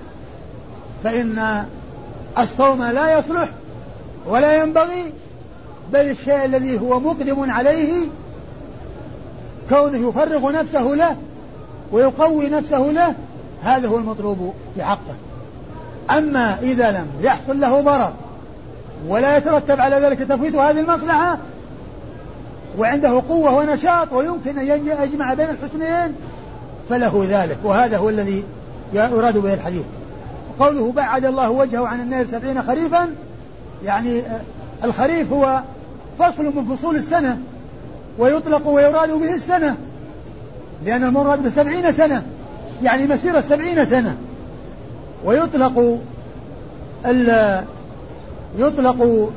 فإن 1.04 1.64
الصوم 2.38 2.82
لا 2.82 3.18
يصلح 3.18 3.48
ولا 4.26 4.62
ينبغي 4.62 5.12
بل 5.92 6.10
الشيء 6.10 6.44
الذي 6.44 6.80
هو 6.80 7.00
مقدم 7.00 7.50
عليه 7.50 7.92
كونه 9.68 10.08
يفرغ 10.08 10.52
نفسه 10.52 10.82
له 10.82 11.16
ويقوي 11.92 12.48
نفسه 12.48 12.78
له 12.78 13.14
هذا 13.62 13.88
هو 13.88 13.96
المطلوب 13.96 14.54
في 14.74 14.84
حقه. 14.84 15.14
أما 16.10 16.58
إذا 16.62 16.90
لم 16.90 17.06
يحصل 17.20 17.60
له 17.60 17.80
ضرر 17.80 18.12
ولا 19.08 19.36
يترتب 19.36 19.80
على 19.80 19.96
ذلك 19.96 20.18
تفويت 20.18 20.54
هذه 20.54 20.80
المصلحة 20.80 21.38
وعنده 22.78 23.22
قوة 23.28 23.56
ونشاط 23.56 24.12
ويمكن 24.12 24.58
أن 24.58 24.86
يجمع 25.02 25.34
بين 25.34 25.50
الحسنين 25.50 26.14
فله 26.88 27.26
ذلك. 27.28 27.58
وهذا 27.64 27.96
هو 27.96 28.08
الذي 28.08 28.44
يراد 28.92 29.38
به 29.38 29.54
الحديث. 29.54 29.84
قوله 30.60 30.92
بعد 30.92 31.24
الله 31.24 31.50
وجهه 31.50 31.86
عن 31.86 32.00
النار 32.00 32.26
سبعين 32.26 32.62
خريفا 32.62 33.08
يعني 33.84 34.20
آه، 34.20 34.40
الخريف 34.84 35.32
هو 35.32 35.60
فصل 36.18 36.44
من 36.44 36.76
فصول 36.76 36.96
السنة 36.96 37.38
ويطلق 38.18 38.68
ويراد 38.68 39.10
به 39.10 39.34
السنة 39.34 39.76
لأن 40.84 41.04
المراد 41.04 41.42
بسبعين 41.42 41.92
سنة. 41.92 42.22
يعني 42.82 43.06
مسيرة 43.06 43.40
سبعين 43.40 43.84
سنة. 43.84 44.16
ويطلق 45.24 45.98
يطلق 48.58 49.30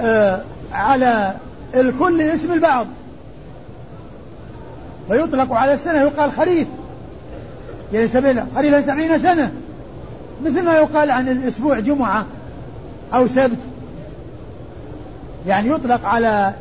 آه 0.00 0.40
على 0.72 1.34
الكل 1.74 2.20
اسم 2.20 2.52
البعض. 2.52 2.86
ويطلق 5.08 5.52
على 5.52 5.74
السنة 5.74 6.00
يقال 6.00 6.32
خريف. 6.32 6.68
يعني 7.92 8.08
سبيل 8.08 8.42
خريفا 8.56 8.82
سبعين 8.82 9.18
سنة. 9.18 9.52
مثل 10.44 10.62
ما 10.64 10.72
يقال 10.72 11.10
عن 11.10 11.28
الأسبوع 11.28 11.78
جمعة 11.78 12.26
أو 13.14 13.28
سبت. 13.28 13.58
يعني 15.46 15.70
يطلق 15.70 16.06
على 16.06 16.54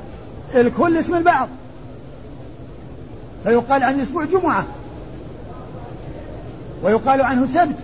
الكل 0.56 0.98
اسم 0.98 1.16
البعض. 1.16 1.48
فيقال 3.44 3.84
عن 3.84 3.96
الأسبوع 3.96 4.26
جمعة. 4.26 4.66
ويقال 6.84 7.22
عنه 7.22 7.48
سبت. 7.48 7.76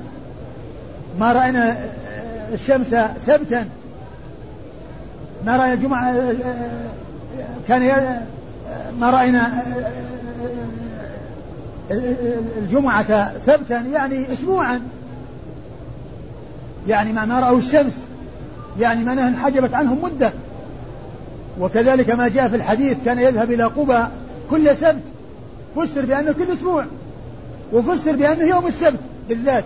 ما 1.19 1.33
رأينا 1.33 1.77
الشمس 2.53 2.95
سبتا. 3.25 3.65
ما 5.45 5.57
رأينا 5.57 5.73
الجمعة 5.73 6.15
كان 7.67 8.21
ما 8.99 9.09
رأينا 9.09 9.63
الجمعة 12.57 13.31
سبتا 13.45 13.79
يعني 13.93 14.33
أسبوعا. 14.33 14.81
يعني 16.87 17.13
ما 17.13 17.39
رأوا 17.39 17.57
الشمس. 17.57 17.93
يعني 18.79 19.03
ما 19.03 19.27
انحجبت 19.27 19.73
عنهم 19.73 20.01
مدة. 20.01 20.33
وكذلك 21.59 22.09
ما 22.09 22.27
جاء 22.27 22.47
في 22.47 22.55
الحديث 22.55 22.97
كان 23.05 23.19
يذهب 23.19 23.51
إلى 23.51 23.63
قبى 23.63 24.05
كل 24.49 24.77
سبت. 24.77 25.03
فسر 25.75 26.05
بأنه 26.05 26.31
كل 26.31 26.53
أسبوع. 26.53 26.85
وفسر 27.73 28.15
بأنه 28.15 28.43
يوم 28.43 28.67
السبت 28.67 28.99
بالذات. 29.29 29.63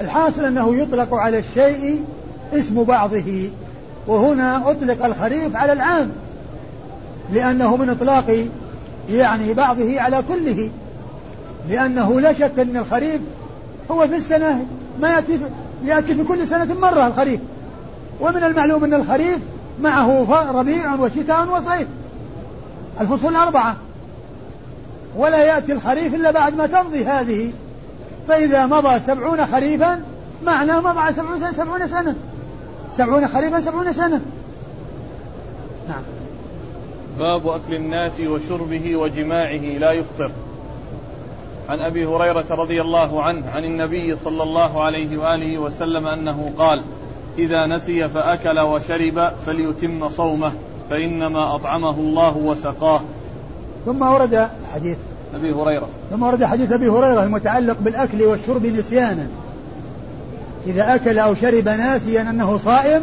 الحاصل 0.00 0.44
أنه 0.44 0.76
يطلق 0.76 1.14
على 1.14 1.38
الشيء 1.38 2.04
اسم 2.52 2.84
بعضه 2.84 3.50
وهنا 4.06 4.70
أطلق 4.70 5.04
الخريف 5.04 5.56
على 5.56 5.72
العام 5.72 6.10
لأنه 7.32 7.76
من 7.76 7.90
إطلاق 7.90 8.46
يعني 9.10 9.54
بعضه 9.54 10.00
على 10.00 10.22
كله 10.28 10.70
لأنه 11.68 12.20
لا 12.20 12.32
شك 12.32 12.58
أن 12.58 12.76
الخريف 12.76 13.20
هو 13.90 14.08
في 14.08 14.16
السنة 14.16 14.66
ما 15.00 15.08
يأتي 15.08 15.38
يأتي 15.84 16.14
في 16.14 16.24
كل 16.24 16.48
سنة 16.48 16.74
مرة 16.74 17.06
الخريف. 17.06 17.40
ومن 18.20 18.44
المعلوم 18.44 18.84
أن 18.84 18.94
الخريف 18.94 19.38
معه 19.80 20.50
ربيع 20.52 20.94
وشتاء 20.94 21.48
وصيف. 21.48 21.88
الفصول 23.00 23.30
الأربعة 23.30 23.76
ولا 25.16 25.44
يأتي 25.44 25.72
الخريف 25.72 26.14
إلا 26.14 26.30
بعد 26.30 26.54
ما 26.54 26.66
تمضي 26.66 27.04
هذه. 27.04 27.52
فإذا 28.28 28.66
مضى 28.66 28.98
سبعون 28.98 29.46
خريفا 29.46 30.02
معناه 30.44 30.80
مضى 30.80 31.12
سبعون 31.12 31.40
سنة 31.40 31.52
سبعون 31.52 31.86
سنة. 31.86 32.14
سبعون 32.96 33.28
خريفا 33.28 33.60
سبعون 33.60 33.92
سنة. 33.92 34.20
نعم. 35.88 36.02
باب 37.18 37.46
أكل 37.46 37.74
الناس 37.74 38.20
وشربه 38.20 38.96
وجماعه 38.96 39.78
لا 39.78 39.92
يفطر. 39.92 40.30
عن 41.68 41.80
أبي 41.80 42.06
هريرة 42.06 42.44
رضي 42.50 42.80
الله 42.80 43.22
عنه 43.22 43.50
عن 43.50 43.64
النبي 43.64 44.16
صلى 44.16 44.42
الله 44.42 44.82
عليه 44.82 45.18
وآله 45.18 45.58
وسلم 45.58 46.06
أنه 46.06 46.52
قال 46.58 46.82
إذا 47.38 47.66
نسي 47.66 48.08
فأكل 48.08 48.58
وشرب 48.58 49.32
فليتم 49.46 50.08
صومه 50.08 50.52
فإنما 50.90 51.54
أطعمه 51.54 51.96
الله 51.98 52.36
وسقاه. 52.36 53.00
ثم 53.86 54.02
ورد 54.02 54.48
حديث. 54.74 54.96
أبي 55.34 55.52
هريرة. 55.52 55.88
ثم 56.10 56.22
ورد 56.22 56.44
حديث 56.44 56.72
أبي 56.72 56.88
هريرة 56.88 57.22
المتعلق 57.22 57.76
بالأكل 57.80 58.22
والشرب 58.22 58.66
نسيانا. 58.66 59.26
إذا 60.66 60.94
أكل 60.94 61.18
أو 61.18 61.34
شرب 61.34 61.68
ناسيا 61.68 62.22
أنه 62.22 62.58
صائم 62.58 63.02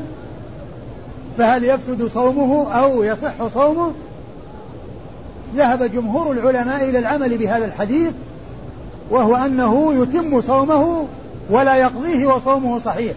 فهل 1.37 1.63
يفسد 1.63 2.07
صومه 2.13 2.73
أو 2.73 3.03
يصح 3.03 3.47
صومه؟ 3.53 3.91
ذهب 5.55 5.83
جمهور 5.83 6.31
العلماء 6.31 6.89
إلى 6.89 6.99
العمل 6.99 7.37
بهذا 7.37 7.65
الحديث 7.65 8.11
وهو 9.09 9.35
أنه 9.35 9.93
يتم 9.93 10.41
صومه 10.41 11.07
ولا 11.49 11.75
يقضيه 11.75 12.27
وصومه 12.27 12.79
صحيح. 12.79 13.13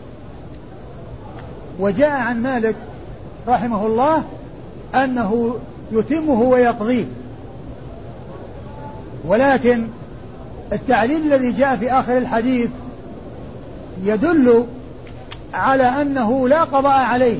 وجاء 1.80 2.10
عن 2.10 2.42
مالك 2.42 2.74
رحمه 3.48 3.86
الله 3.86 4.22
أنه 4.94 5.56
يتمه 5.92 6.40
ويقضيه. 6.42 7.04
ولكن 9.24 9.86
التعليل 10.72 11.32
الذي 11.32 11.52
جاء 11.52 11.76
في 11.76 11.92
آخر 11.92 12.18
الحديث 12.18 12.70
يدل 14.04 14.66
على 15.54 15.84
أنه 15.84 16.48
لا 16.48 16.64
قضاء 16.64 17.00
عليه 17.00 17.38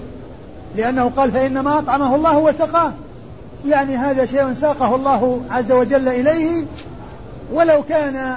لأنه 0.77 1.11
قال 1.17 1.31
فإنما 1.31 1.79
أطعمه 1.79 2.15
الله 2.15 2.39
وسقاه. 2.39 2.93
يعني 3.67 3.97
هذا 3.97 4.27
شيء 4.27 4.55
ساقه 4.55 4.95
الله 4.95 5.41
عز 5.51 5.73
وجل 5.73 6.09
إليه 6.09 6.65
ولو 7.53 7.83
كان 7.83 8.37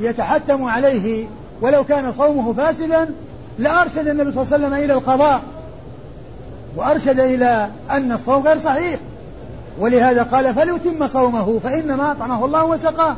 يتحتم 0.00 0.64
عليه 0.64 1.26
ولو 1.60 1.84
كان 1.84 2.12
صومه 2.12 2.52
فاسدا 2.52 3.10
لأرشد 3.58 4.08
النبي 4.08 4.32
صلى 4.32 4.42
الله 4.42 4.54
عليه 4.54 4.66
وسلم 4.66 4.84
إلى 4.84 4.92
القضاء 4.92 5.42
وأرشد 6.76 7.20
إلى 7.20 7.68
أن 7.90 8.12
الصوم 8.12 8.42
غير 8.42 8.58
صحيح. 8.58 9.00
ولهذا 9.78 10.22
قال 10.22 10.54
فليتم 10.54 11.06
صومه 11.06 11.58
فإنما 11.64 12.12
أطعمه 12.12 12.44
الله 12.44 12.64
وسقاه. 12.64 13.16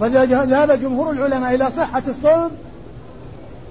فذهب 0.00 0.80
جمهور 0.80 1.10
العلماء 1.10 1.54
إلى 1.54 1.70
صحة 1.76 2.02
الصوم 2.08 2.50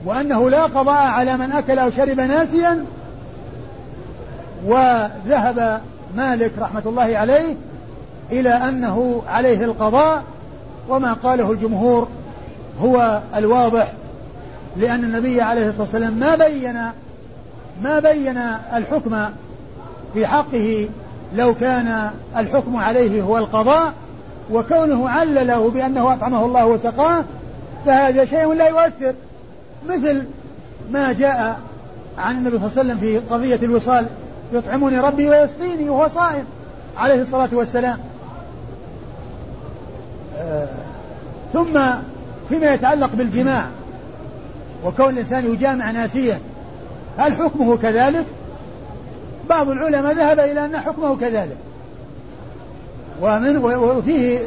وأنه 0.06 0.50
لا 0.50 0.64
قضاء 0.64 1.08
على 1.08 1.38
من 1.38 1.52
أكل 1.52 1.80
أو 1.80 1.92
شرب 1.92 2.20
ناسيا. 2.20 2.86
وذهب 4.66 5.82
مالك 6.16 6.52
رحمة 6.60 6.82
الله 6.86 7.18
عليه 7.18 7.56
إلى 8.32 8.50
أنه 8.50 9.22
عليه 9.28 9.66
القضاء 9.66 10.24
وما 10.90 11.14
قاله 11.14 11.52
الجمهور 11.52 12.08
هو 12.82 13.22
الواضح 13.36 13.92
لأن 14.78 15.04
النبي 15.04 15.42
عليه 15.42 15.68
الصلاة 15.68 15.82
والسلام 15.82 16.14
ما 16.14 16.36
بين 16.36 16.82
ما 17.84 18.00
بين 18.00 18.38
الحكم 18.74 19.26
في 20.14 20.28
حقه 20.28 20.90
لو 21.36 21.56
كان 21.56 22.12
الحكم 22.38 22.76
عليه 22.76 23.22
هو 23.22 23.38
القضاء 23.38 23.94
وكونه 24.52 25.10
علله 25.10 25.70
بأنه 25.70 26.14
أطعمه 26.14 26.46
الله 26.46 26.66
وسقاه 26.66 27.24
فهذا 27.86 28.26
شيء 28.26 28.54
لا 28.54 28.68
يؤثر 28.68 29.14
مثل 29.90 30.24
ما 30.92 31.14
جاء 31.14 31.60
عن 32.18 32.38
النبي 32.38 32.58
صلى 32.58 32.68
الله 32.68 32.72
عليه 32.78 32.82
وسلم 32.82 32.98
في 32.98 33.18
قضية 33.18 33.60
الوصال 33.64 34.06
يطعمني 34.54 35.00
ربي 35.00 35.30
ويسقيني 35.30 35.90
وهو 35.90 36.08
صائم 36.08 36.46
عليه 36.98 37.22
الصلاة 37.22 37.50
والسلام 37.52 37.98
آه 40.38 40.68
ثم 41.54 41.80
فيما 42.50 42.74
يتعلق 42.74 43.10
بالجماع 43.14 43.66
وكون 44.86 45.10
الإنسان 45.10 45.54
يجامع 45.54 45.92
ناسيا 45.92 46.40
هل 47.18 47.34
حكمه 47.36 47.78
كذلك؟ 47.78 48.26
بعض 49.52 49.70
العلماء 49.70 50.14
ذهب 50.14 50.40
إلى 50.40 50.66
أن 50.66 50.78
حكمه 50.78 51.18
كذلك. 51.18 51.58
ومن 53.22 53.58
وفيه 53.58 54.40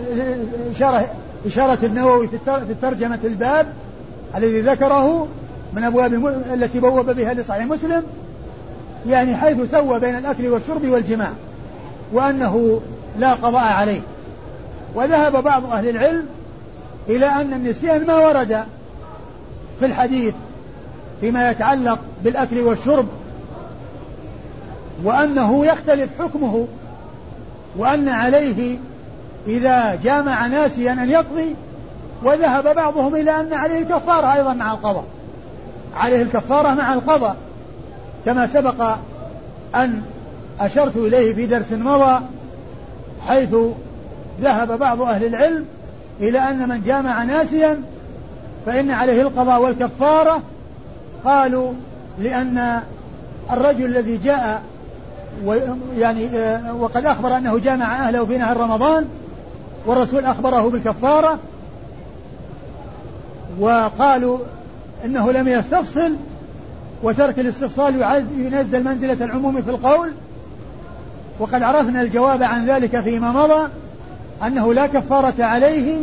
إشارة 0.77 1.09
إشارة 1.47 1.79
النووي 1.83 2.29
في 2.29 2.75
ترجمة 2.83 3.19
الباب 3.25 3.67
الذي 4.37 4.61
ذكره 4.61 5.29
من 5.73 5.85
أبواب 5.85 6.15
التي 6.53 6.81
بوب 6.81 7.11
بها 7.11 7.35
لصحيح 7.35 7.65
مسلم 7.65 8.03
يعني 9.09 9.37
حيث 9.37 9.71
سوى 9.71 10.01
بين 10.01 10.19
الأكل 10.19 10.49
والشرب 10.49 10.89
والجماع 10.89 11.31
وأنه 12.13 12.81
لا 13.19 13.33
قضاء 13.35 13.73
عليه. 13.73 14.01
وذهب 14.95 15.45
بعض 15.45 15.73
أهل 15.73 15.89
العلم 15.89 16.27
إلى 17.09 17.27
أن 17.27 17.53
النسيان 17.53 18.07
ما 18.07 18.17
ورد 18.17 18.65
في 19.81 19.87
الحديث 19.87 20.35
فيما 21.21 21.51
يتعلق 21.51 21.99
بالأكل 22.25 22.61
والشرب 22.61 23.07
وأنه 25.05 25.67
يختلف 25.67 26.11
حكمه 26.23 26.67
وأن 27.77 28.09
عليه 28.09 28.79
إذا 29.47 29.95
جامع 29.95 30.47
ناسيا 30.47 30.93
أن 30.93 31.11
يقضي 31.11 31.55
وذهب 32.23 32.75
بعضهم 32.75 33.15
إلى 33.15 33.41
أن 33.41 33.53
عليه 33.53 33.79
الكفارة 33.79 34.35
أيضا 34.35 34.55
مع 34.55 34.73
القضاء. 34.73 35.05
عليه 35.97 36.23
الكفارة 36.23 36.75
مع 36.75 36.95
القضاء. 36.95 37.37
كما 38.25 38.47
سبق 38.47 38.97
أن 39.75 40.03
أشرت 40.61 40.97
إليه 40.97 41.35
في 41.35 41.47
درس 41.47 41.73
مضى 41.73 42.21
حيث 43.27 43.55
ذهب 44.41 44.79
بعض 44.79 45.03
أهل 45.03 45.25
العلم 45.25 45.65
إلى 46.21 46.39
أن 46.39 46.69
من 46.69 46.83
جامع 46.83 47.25
ناسيا 47.25 47.83
فإن 48.67 48.91
عليه 48.91 49.23
القضاء 49.23 49.63
والكفارة 49.63 50.43
قالوا 51.25 51.73
لأن 52.19 52.81
الرجل 53.53 53.85
الذي 53.85 54.17
جاء 54.17 54.63
يعني 55.97 56.29
آه، 56.29 56.75
وقد 56.75 57.07
أخبر 57.07 57.37
أنه 57.37 57.59
جامع 57.59 58.09
أهله 58.09 58.27
في 58.27 58.39
نهر 58.39 58.57
رمضان 58.57 59.05
والرسول 59.87 60.25
أخبره 60.25 60.71
بالكفارة 60.71 61.39
وقالوا 63.61 64.39
إنه 65.05 65.33
لم 65.33 65.49
يستفصل 65.49 66.17
وترك 67.03 67.39
الاستفصال 67.39 68.25
ينزل 68.39 68.85
منزلة 68.85 69.25
العموم 69.25 69.63
في 69.63 69.71
القول 69.71 70.13
وقد 71.39 71.63
عرفنا 71.63 72.03
الجواب 72.03 72.43
عن 72.43 72.67
ذلك 72.67 73.01
فيما 73.01 73.33
مضى 73.33 73.69
أنه 74.47 74.75
لا 74.75 74.87
كفارة 74.87 75.45
عليه 75.45 75.97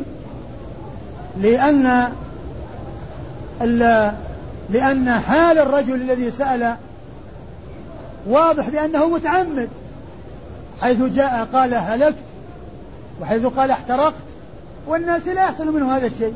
لأن 1.37 2.11
لأن 4.69 5.09
حال 5.27 5.57
الرجل 5.57 5.95
الذي 5.95 6.31
سأل 6.31 6.75
واضح 8.27 8.69
بأنه 8.69 9.09
متعمد 9.09 9.69
حيث 10.81 11.01
جاء 11.01 11.47
قال 11.53 11.73
هلكت 11.73 12.23
وحيث 13.21 13.45
قال 13.45 13.71
احترقت 13.71 14.13
والناس 14.87 15.27
لا 15.27 15.43
يحصل 15.43 15.73
منه 15.73 15.97
هذا 15.97 16.07
الشيء 16.07 16.33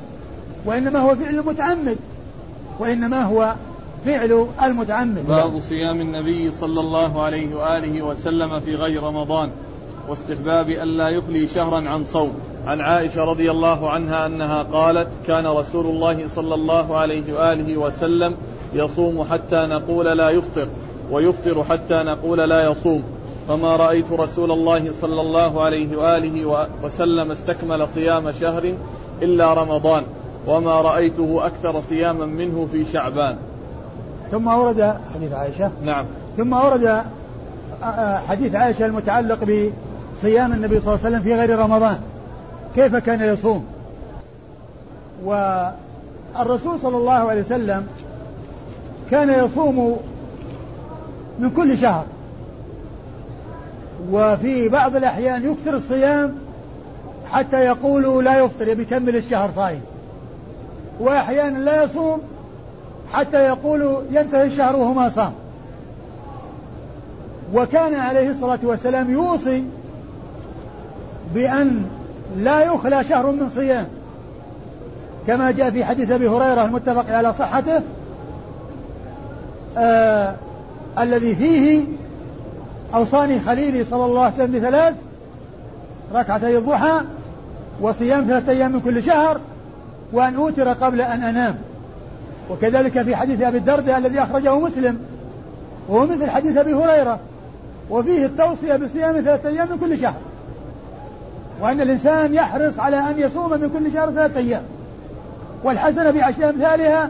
وإنما 0.65 0.99
هو 0.99 1.15
فعل 1.15 1.35
المتعمد 1.35 1.97
وإنما 2.79 3.23
هو 3.23 3.55
فعل 4.05 4.47
المتعمد. 4.63 5.27
باب 5.27 5.59
صيام 5.59 6.01
النبي 6.01 6.51
صلى 6.51 6.79
الله 6.79 7.23
عليه 7.23 7.55
وآله 7.55 8.01
وسلم 8.01 8.59
في 8.59 8.75
غير 8.75 9.03
رمضان 9.03 9.51
واستحباب 10.09 10.69
ألا 10.69 11.09
يخلي 11.09 11.47
شهرا 11.47 11.89
عن 11.89 12.03
صوم. 12.03 12.33
عن 12.65 12.81
عائشة 12.81 13.23
رضي 13.23 13.51
الله 13.51 13.89
عنها 13.89 14.25
أنها 14.25 14.63
قالت 14.63 15.09
كان 15.27 15.47
رسول 15.47 15.85
الله 15.85 16.27
صلى 16.27 16.55
الله 16.55 16.97
عليه 16.97 17.33
وآله 17.33 17.77
وسلم 17.77 18.35
يصوم 18.73 19.23
حتى 19.23 19.55
نقول 19.55 20.17
لا 20.17 20.29
يفطر. 20.29 20.67
ويفطر 21.11 21.63
حتى 21.63 22.03
نقول 22.03 22.49
لا 22.49 22.71
يصوم. 22.71 23.03
فما 23.47 23.75
رأيت 23.75 24.11
رسول 24.11 24.51
الله 24.51 24.91
صلى 25.01 25.21
الله 25.21 25.63
عليه 25.63 25.97
وآله 25.97 26.67
وسلم 26.83 27.31
استكمل 27.31 27.87
صيام 27.87 28.31
شهر 28.31 28.75
إلا 29.21 29.53
رمضان 29.53 30.03
وما 30.47 30.81
رأيته 30.81 31.45
أكثر 31.45 31.81
صياما 31.81 32.25
منه 32.25 32.67
في 32.71 32.85
شعبان. 32.85 33.37
ثم 34.31 34.47
أورد 34.47 34.97
حديث 35.13 35.33
عائشة. 35.33 35.71
نعم. 35.83 36.05
ثم 36.37 36.53
أورد 36.53 37.03
حديث 38.27 38.55
عائشة 38.55 38.85
المتعلق 38.85 39.71
صيام 40.21 40.53
النبي 40.53 40.79
صلى 40.79 40.93
الله 40.93 41.05
عليه 41.05 41.15
وسلم 41.15 41.21
في 41.21 41.35
غير 41.35 41.59
رمضان. 41.59 41.99
كيف 42.75 42.95
كان 42.95 43.33
يصوم؟ 43.33 43.65
والرسول 45.25 46.79
صلى 46.79 46.97
الله 46.97 47.13
عليه 47.13 47.41
وسلم 47.41 47.87
كان 49.11 49.45
يصوم 49.45 49.97
من 51.39 51.49
كل 51.49 51.77
شهر. 51.77 52.05
وفي 54.11 54.69
بعض 54.69 54.95
الأحيان 54.95 55.51
يكثر 55.51 55.77
الصيام 55.77 56.35
حتى 57.31 57.57
يقولوا 57.57 58.21
لا 58.21 58.39
يفطر 58.39 58.67
يبي 58.67 58.81
يكمل 58.81 59.15
الشهر 59.15 59.49
صايم. 59.55 59.81
وأحيانا 60.99 61.57
لا 61.57 61.83
يصوم 61.83 62.21
حتى 63.11 63.37
يقولوا 63.37 64.01
ينتهي 64.11 64.47
الشهر 64.47 64.75
وهو 64.75 64.93
ما 64.93 65.09
صام. 65.09 65.33
وكان 67.53 67.95
عليه 67.95 68.29
الصلاة 68.29 68.59
والسلام 68.63 69.11
يوصي 69.11 69.63
بأن 71.33 71.85
لا 72.37 72.63
يخلى 72.63 73.03
شهر 73.03 73.31
من 73.31 73.49
صيام. 73.55 73.87
كما 75.27 75.51
جاء 75.51 75.71
في 75.71 75.85
حديث 75.85 76.11
أبي 76.11 76.27
هريرة 76.27 76.65
المتفق 76.65 77.15
على 77.15 77.33
صحته 77.33 77.81
آه 79.77 80.35
الذي 80.99 81.35
فيه 81.35 81.83
أوصاني 82.95 83.39
خليلي 83.39 83.83
صلى 83.83 84.05
الله 84.05 84.21
عليه 84.21 84.33
وسلم 84.33 84.51
بثلاث 84.51 84.95
ركعتي 86.13 86.57
الضحى 86.57 87.01
وصيام 87.81 88.23
ثلاثة 88.23 88.51
أيام 88.51 88.71
من 88.71 88.79
كل 88.81 89.03
شهر 89.03 89.39
وأن 90.13 90.35
أوتر 90.35 90.67
قبل 90.69 91.01
أن 91.01 91.23
أنام. 91.23 91.55
وكذلك 92.49 93.01
في 93.01 93.15
حديث 93.15 93.41
أبي 93.41 93.57
الدرداء 93.57 93.97
الذي 93.97 94.19
أخرجه 94.19 94.59
مسلم 94.59 94.99
وهو 95.89 96.05
مثل 96.05 96.29
حديث 96.29 96.57
أبي 96.57 96.73
هريرة 96.73 97.19
وفيه 97.89 98.25
التوصية 98.25 98.75
بصيام 98.75 99.21
ثلاثة 99.21 99.49
أيام 99.49 99.71
من 99.71 99.77
كل 99.77 99.97
شهر. 99.97 100.15
وأن 101.61 101.81
الإنسان 101.81 102.33
يحرص 102.33 102.79
على 102.79 102.97
أن 102.97 103.13
يصوم 103.17 103.51
من 103.51 103.69
كل 103.69 103.93
شهر 103.93 104.11
ثلاثة 104.11 104.39
أيام 104.39 104.63
والحسنة 105.63 106.11
بعشر 106.11 106.49
أمثالها 106.49 107.09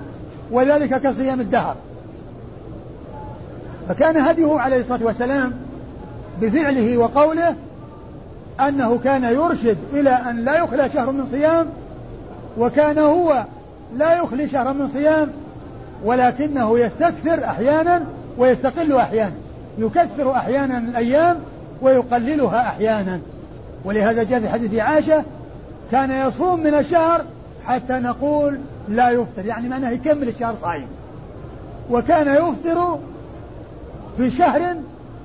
وذلك 0.51 1.01
كصيام 1.01 1.41
الدهر. 1.41 1.75
فكان 3.89 4.17
هديه 4.17 4.59
عليه 4.59 4.79
الصلاة 4.79 5.03
والسلام 5.03 5.53
بفعله 6.41 6.97
وقوله 6.97 7.55
أنه 8.59 8.99
كان 9.03 9.23
يرشد 9.23 9.77
إلى 9.93 10.09
أن 10.09 10.45
لا 10.45 10.57
يخلى 10.57 10.89
شهر 10.89 11.11
من 11.11 11.25
صيام 11.31 11.67
وكان 12.57 12.97
هو 12.97 13.45
لا 13.95 14.17
يخلي 14.17 14.47
شهرا 14.47 14.73
من 14.73 14.87
صيام 14.87 15.29
ولكنه 16.03 16.79
يستكثر 16.79 17.45
أحيانا 17.45 18.03
ويستقل 18.37 18.95
أحيانا 18.95 19.33
يكثر 19.77 20.31
أحيانا 20.31 20.77
الأيام 20.77 21.39
ويقللها 21.81 22.61
أحيانا. 22.61 23.19
ولهذا 23.85 24.23
جاء 24.23 24.39
في 24.39 24.49
حديث 24.49 24.75
عائشة 24.79 25.23
كان 25.91 26.27
يصوم 26.27 26.59
من 26.59 26.73
الشهر 26.73 27.25
حتى 27.65 27.93
نقول 27.93 28.59
لا 28.89 29.09
يفطر 29.09 29.45
يعني 29.45 29.69
معناه 29.69 29.89
يكمل 29.89 30.27
الشهر 30.27 30.55
صايم. 30.61 30.87
وكان 31.91 32.27
يفطر 32.27 32.99
في 34.17 34.31
شهر 34.31 34.75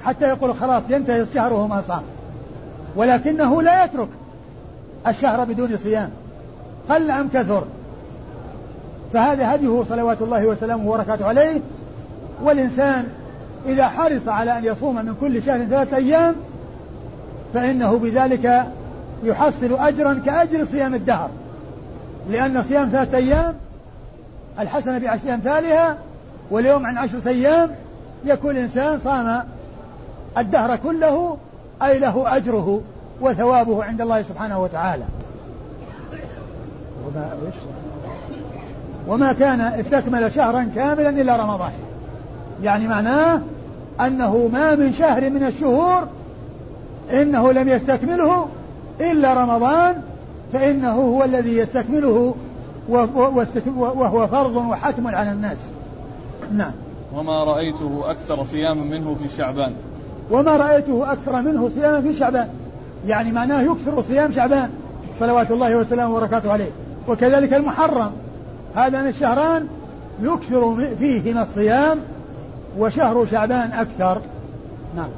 حتى 0.04 0.28
يقول 0.28 0.54
خلاص 0.54 0.82
ينتهي 0.88 1.20
الشهر 1.20 1.52
وهو 1.52 1.68
ما 1.68 1.80
صام. 1.80 2.02
ولكنه 2.96 3.62
لا 3.62 3.84
يترك 3.84 4.08
الشهر 5.06 5.44
بدون 5.44 5.76
صيام. 5.76 6.10
قل 6.88 7.10
أم 7.10 7.28
كثر 7.34 7.64
فهذا 9.12 9.54
هديه 9.54 9.84
صلوات 9.88 10.22
الله 10.22 10.46
وسلامه 10.46 10.88
وبركاته 10.88 11.26
عليه. 11.26 11.60
والإنسان 12.42 13.04
إذا 13.66 13.88
حرص 13.88 14.28
على 14.28 14.58
أن 14.58 14.64
يصوم 14.64 14.94
من 14.94 15.14
كل 15.20 15.42
شهر 15.42 15.64
ثلاثة 15.64 15.96
أيام 15.96 16.34
فإنه 17.54 17.98
بذلك 17.98 18.66
يحصل 19.24 19.74
أجرا 19.78 20.22
كأجر 20.26 20.64
صيام 20.64 20.94
الدهر. 20.94 21.30
لأن 22.30 22.62
صيام 22.62 22.88
ثلاثة 22.88 23.16
أيام 23.16 23.54
الحسنة 24.58 24.98
بعشر 24.98 25.34
أمثالها 25.34 25.96
واليوم 26.50 26.86
عن 26.86 26.98
عشرة 26.98 27.28
أيام 27.28 27.70
يكون 28.24 28.50
الإنسان 28.50 28.98
صام 28.98 29.44
الدهر 30.38 30.76
كله 30.76 31.36
أي 31.82 31.98
له 31.98 32.36
أجره 32.36 32.80
وثوابه 33.20 33.84
عند 33.84 34.00
الله 34.00 34.22
سبحانه 34.22 34.62
وتعالى. 34.62 35.04
وما, 37.06 37.30
وما 39.08 39.32
كان 39.32 39.60
استكمل 39.60 40.32
شهرا 40.32 40.70
كاملا 40.74 41.10
إلا 41.10 41.36
رمضان. 41.36 41.72
يعني 42.62 42.88
معناه 42.88 43.40
أنه 44.00 44.48
ما 44.52 44.74
من 44.74 44.92
شهر 44.92 45.30
من 45.30 45.46
الشهور 45.46 46.08
إنه 47.12 47.52
لم 47.52 47.68
يستكمله 47.68 48.46
إلا 49.00 49.34
رمضان 49.34 50.02
فإنه 50.52 50.92
هو 50.92 51.24
الذي 51.24 51.56
يستكمله 51.56 52.34
وهو 52.88 54.26
فرض 54.26 54.56
وحتم 54.56 55.06
على 55.06 55.32
الناس. 55.32 55.56
نعم. 56.52 56.72
وما 57.14 57.44
رأيته 57.44 58.10
أكثر 58.10 58.44
صياما 58.44 58.82
منه 58.82 59.14
في 59.14 59.36
شعبان. 59.36 59.72
وما 60.30 60.56
رأيته 60.56 61.12
أكثر 61.12 61.42
منه 61.42 61.68
صياما 61.68 62.00
في 62.00 62.14
شعبان. 62.14 62.48
يعني 63.06 63.32
معناه 63.32 63.62
يكثر 63.62 64.02
صيام 64.02 64.32
شعبان. 64.32 64.70
صلوات 65.20 65.50
الله 65.50 65.76
وسلامه 65.76 66.14
وبركاته 66.14 66.52
عليه. 66.52 66.70
وكذلك 67.08 67.54
المحرم. 67.54 68.12
هذان 68.74 69.08
الشهران 69.08 69.66
يكثر 70.22 70.76
فيهما 70.98 71.42
الصيام 71.42 71.98
وشهر 72.78 73.26
شعبان 73.26 73.72
أكثر. 73.72 74.20
نعم. 74.96 75.08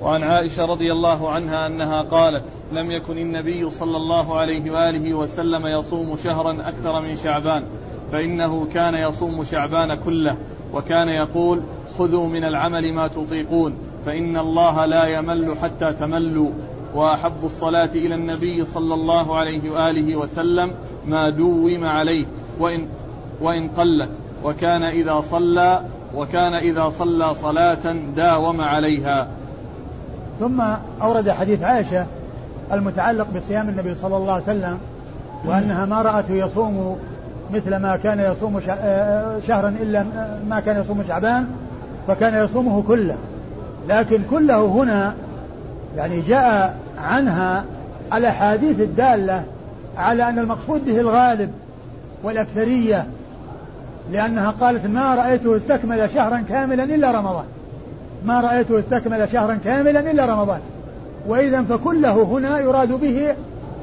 وعن 0.00 0.22
عائشة 0.22 0.64
رضي 0.64 0.92
الله 0.92 1.30
عنها 1.30 1.66
أنها 1.66 2.02
قالت 2.02 2.42
لم 2.72 2.90
يكن 2.90 3.18
النبي 3.18 3.70
صلى 3.70 3.96
الله 3.96 4.38
عليه 4.38 4.70
وآله 4.70 5.14
وسلم 5.14 5.66
يصوم 5.66 6.16
شهرا 6.24 6.68
أكثر 6.68 7.00
من 7.00 7.16
شعبان 7.16 7.64
فإنه 8.12 8.66
كان 8.66 8.94
يصوم 8.94 9.44
شعبان 9.44 9.94
كله. 9.94 10.36
وكان 10.74 11.08
يقول 11.08 11.60
خذوا 11.98 12.28
من 12.28 12.44
العمل 12.44 12.92
ما 12.92 13.08
تطيقون 13.08 13.74
فإن 14.06 14.36
الله 14.36 14.86
لا 14.86 15.06
يمل 15.06 15.56
حتى 15.62 15.92
تملوا 15.92 16.50
وأحب 16.94 17.44
الصلاة 17.44 17.90
إلى 17.90 18.14
النبي 18.14 18.64
صلى 18.64 18.94
الله 18.94 19.36
عليه 19.36 19.70
وآله 19.70 20.16
وسلم 20.16 20.70
ما 21.06 21.30
دوم 21.30 21.84
عليه 21.84 22.26
وإن, 22.58 22.86
وإن 23.40 23.68
قلت 23.68 24.10
وكان 24.44 24.82
إذا 24.82 25.20
صلى 25.20 25.80
وكان 26.14 26.54
إذا 26.54 26.88
صلى 26.88 27.34
صلاة 27.34 27.92
داوم 28.16 28.60
عليها. 28.60 29.28
ثم 30.40 30.60
أورد 31.02 31.30
حديث 31.30 31.62
عائشة 31.62 32.06
المتعلق 32.72 33.26
بصيام 33.36 33.68
النبي 33.68 33.94
صلى 33.94 34.16
الله 34.16 34.32
عليه 34.32 34.42
وسلم 34.42 34.78
وأنها 35.44 35.86
ما 35.86 36.02
رأته 36.02 36.34
يصوم 36.34 36.98
مثل 37.54 37.76
ما 37.76 37.96
كان 37.96 38.20
يصوم 38.20 38.60
آه، 38.68 39.38
شهرا 39.46 39.68
إلا 39.82 40.04
ما 40.48 40.60
كان 40.60 40.80
يصوم 40.80 41.04
شعبان 41.08 41.46
فكان 42.08 42.44
يصومه 42.44 42.82
كله. 42.82 43.16
لكن 43.88 44.22
كله 44.30 44.66
هنا 44.66 45.14
يعني 45.96 46.20
جاء 46.20 46.76
عنها 46.98 47.64
الأحاديث 48.14 48.80
الدالة 48.80 49.44
على 49.96 50.28
أن 50.28 50.38
المقصود 50.38 50.84
به 50.84 51.00
الغالب 51.00 51.50
والأكثرية 52.22 53.06
لأنها 54.12 54.50
قالت 54.50 54.86
ما 54.86 55.14
رأيته 55.14 55.56
استكمل 55.56 56.10
شهرا 56.10 56.44
كاملا 56.48 56.84
إلا 56.84 57.10
رمضان. 57.10 57.44
ما 58.24 58.40
رأيته 58.40 58.78
استكمل 58.78 59.28
شهرا 59.32 59.58
كاملا 59.64 60.10
إلا 60.10 60.26
رمضان. 60.26 60.60
وإذا 61.26 61.62
فكله 61.62 62.22
هنا 62.22 62.58
يراد 62.58 62.92
به 62.92 63.34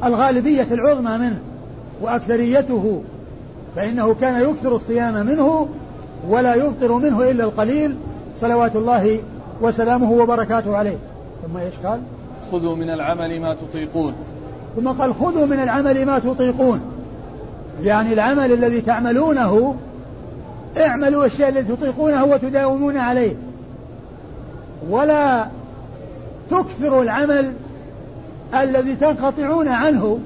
الغالبية 0.03 0.67
العظمى 0.71 1.17
منه 1.17 1.39
وأكثريته. 2.01 3.03
فإنه 3.75 4.13
كان 4.13 4.49
يكثر 4.49 4.75
الصيام 4.75 5.25
منه 5.25 5.67
ولا 6.29 6.55
يفطر 6.55 6.93
منه 6.93 7.31
إلا 7.31 7.43
القليل 7.43 7.95
صلوات 8.41 8.75
الله 8.75 9.19
وسلامه 9.61 10.11
وبركاته 10.11 10.77
عليه. 10.77 10.97
ثم 11.47 11.57
إيش 11.57 11.73
قال؟ 11.83 11.99
خذوا 12.51 12.75
من 12.75 12.89
العمل 12.89 13.41
ما 13.41 13.55
تطيقون. 13.55 14.13
ثم 14.75 14.87
قال 14.87 15.15
خذوا 15.15 15.45
من 15.45 15.59
العمل 15.59 16.05
ما 16.05 16.19
تطيقون. 16.19 16.81
يعني 17.83 18.13
العمل 18.13 18.51
الذي 18.51 18.81
تعملونه 18.81 19.75
اعملوا 20.77 21.25
الشيء 21.25 21.47
الذي 21.47 21.75
تطيقونه 21.75 22.25
وتداومون 22.25 22.97
عليه. 22.97 23.35
ولا 24.89 25.47
تكثروا 26.51 27.03
العمل 27.03 27.53
الذي 28.53 28.95
تنقطعون 28.95 29.67
عنه 29.67 30.19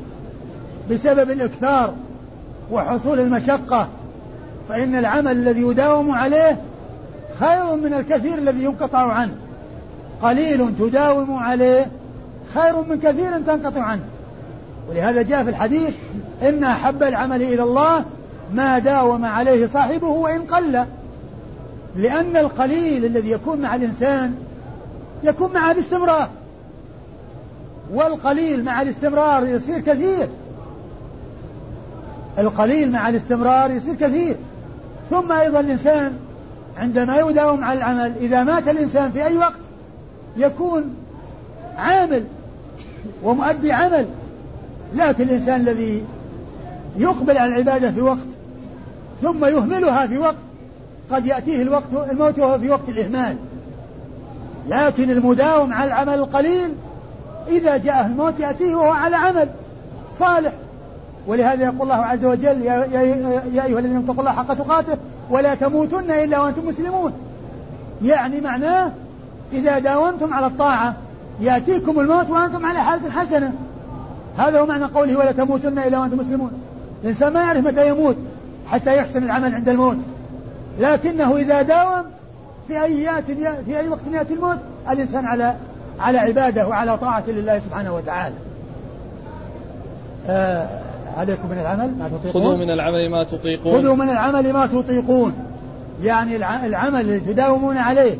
بسبب 0.92 1.32
الإكثار. 1.32 1.94
وحصول 2.72 3.20
المشقة 3.20 3.88
فإن 4.70 4.96
العمل 4.96 5.32
الذي 5.32 5.62
يداوم 5.62 6.12
عليه 6.12 6.62
خير 7.40 7.76
من 7.76 7.94
الكثير 7.94 8.38
الذي 8.38 8.64
ينقطع 8.64 9.14
عنه. 9.14 9.36
قليل 10.22 10.76
تداوم 10.80 11.34
عليه 11.34 11.86
خير 12.54 12.82
من 12.90 13.00
كثير 13.00 13.42
تنقطع 13.42 13.82
عنه. 13.82 14.04
ولهذا 14.90 15.22
جاء 15.22 15.44
في 15.44 15.50
الحديث 15.50 15.94
إن 16.42 16.64
أحب 16.64 17.04
العمل 17.04 17.42
إلى 17.42 17.64
الله 17.64 18.06
ما 18.54 18.80
داوم 18.80 19.26
عليه 19.26 19.68
صاحبه 19.68 20.08
وإن 20.08 20.42
قل. 20.42 20.86
لأن 21.96 22.38
القليل 22.38 23.06
الذي 23.06 23.32
يكون 23.32 23.62
مع 23.62 23.76
الإنسان 23.76 24.36
يكون 25.24 25.54
معه 25.54 25.74
باستمرار 25.74 26.30
والقليل 27.94 28.64
مع 28.64 28.82
الاستمرار 28.82 29.46
يصير 29.46 29.80
كثير. 29.80 30.30
القليل 32.40 32.92
مع 32.92 33.10
الاستمرار 33.10 33.72
يصير 33.72 33.96
كثير. 33.96 34.36
ثم 35.10 35.32
أيضا 35.32 35.60
الإنسان 35.60 36.14
عندما 36.78 37.18
يداوم 37.18 37.64
على 37.64 37.78
العمل 37.78 38.14
إذا 38.22 38.44
مات 38.44 38.68
الإنسان 38.68 39.12
في 39.12 39.26
أي 39.26 39.38
وقت 39.38 39.60
يكون 40.38 40.96
عامل 41.78 42.24
ومؤدي 43.24 43.72
عمل. 43.72 44.06
لكن 44.96 45.24
الإنسان 45.24 45.62
الذي 45.62 46.04
يقبل 46.98 47.38
على 47.38 47.54
العبادة 47.54 47.92
في 47.92 48.02
وقت 48.02 48.28
ثم 49.22 49.46
يهملها 49.46 50.08
في 50.08 50.18
وقت 50.18 50.36
قد 51.12 51.26
يأتيه 51.26 51.62
الوقت 51.62 51.86
الموت 52.12 52.40
وهو 52.40 52.60
في 52.60 52.70
وقت 52.70 52.90
الإهمال. 52.90 53.36
لكن 54.70 55.12
المداوم 55.12 55.74
على 55.74 55.88
العمل 55.88 56.14
القليل 56.14 56.70
إذا 57.48 57.78
جاءه 57.78 58.06
الموت 58.06 58.40
يأتيه 58.40 58.76
وهو 58.76 58.92
على 58.92 59.16
عمل 59.16 59.50
صالح. 60.20 60.54
ولهذا 61.30 61.64
يقول 61.64 61.82
الله 61.82 62.06
عز 62.06 62.26
وجل 62.26 62.62
يا, 62.62 62.86
يا, 63.54 63.66
أيها 63.66 63.80
الذين 63.80 63.98
اتقوا 63.98 64.20
الله 64.20 64.32
حق 64.32 64.54
تقاته 64.54 64.98
ولا 65.30 65.56
تموتن 65.56 66.12
إلا 66.12 66.40
وأنتم 66.42 66.68
مسلمون. 66.68 67.14
يعني 68.04 68.42
معناه 68.42 68.92
إذا 69.54 69.80
داومتم 69.80 70.34
على 70.34 70.46
الطاعة 70.46 70.96
يأتيكم 71.42 72.00
الموت 72.00 72.30
وأنتم 72.30 72.66
على 72.66 72.80
حالة 72.80 73.12
حسنة. 73.12 73.54
هذا 74.38 74.60
هو 74.60 74.66
معنى 74.66 74.86
قوله 74.86 75.18
ولا 75.18 75.32
تموتن 75.32 75.80
إلا 75.80 76.00
وأنتم 76.00 76.18
مسلمون. 76.18 76.52
الإنسان 77.04 77.34
ما 77.34 77.40
يعرف 77.40 77.66
متى 77.66 77.90
يموت 77.90 78.18
حتى 78.68 78.98
يحسن 78.98 79.24
العمل 79.24 79.56
عند 79.56 79.70
الموت. 79.70 79.98
لكنه 80.80 81.38
إذا 81.38 81.62
داوم 81.62 82.04
في 82.68 82.84
أي 82.84 83.24
في 83.66 83.80
أي 83.80 83.90
وقت 83.90 84.02
يأتي 84.14 84.34
الموت 84.34 84.58
الإنسان 84.90 85.26
على 85.26 85.56
على 86.00 86.18
عبادة 86.18 86.68
وعلى 86.68 86.98
طاعة 86.98 87.24
لله 87.28 87.60
سبحانه 87.60 87.96
وتعالى. 87.96 88.36
آه 90.28 90.89
عليكم 91.18 91.50
من 91.50 91.60
العمل 91.60 91.98
ما 92.00 92.10
تطيقون؟ 92.10 92.42
خذوا 92.42 92.56
من 92.56 92.70
العمل 92.70 93.10
ما 93.10 93.24
تطيقون. 93.24 93.74
خذوا 93.74 93.96
من 93.96 94.10
العمل 94.10 94.54
ما 94.54 94.68
تطيقون. 94.68 95.34
يعني 96.04 96.36
العمل 96.66 97.02
اللي 97.02 97.20
تداومون 97.20 97.78
عليه 97.78 98.18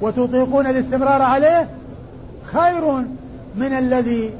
وتطيقون 0.00 0.66
الاستمرار 0.66 1.22
عليه 1.22 1.68
خير 2.44 2.84
من 3.56 3.72
الذي 3.78 4.30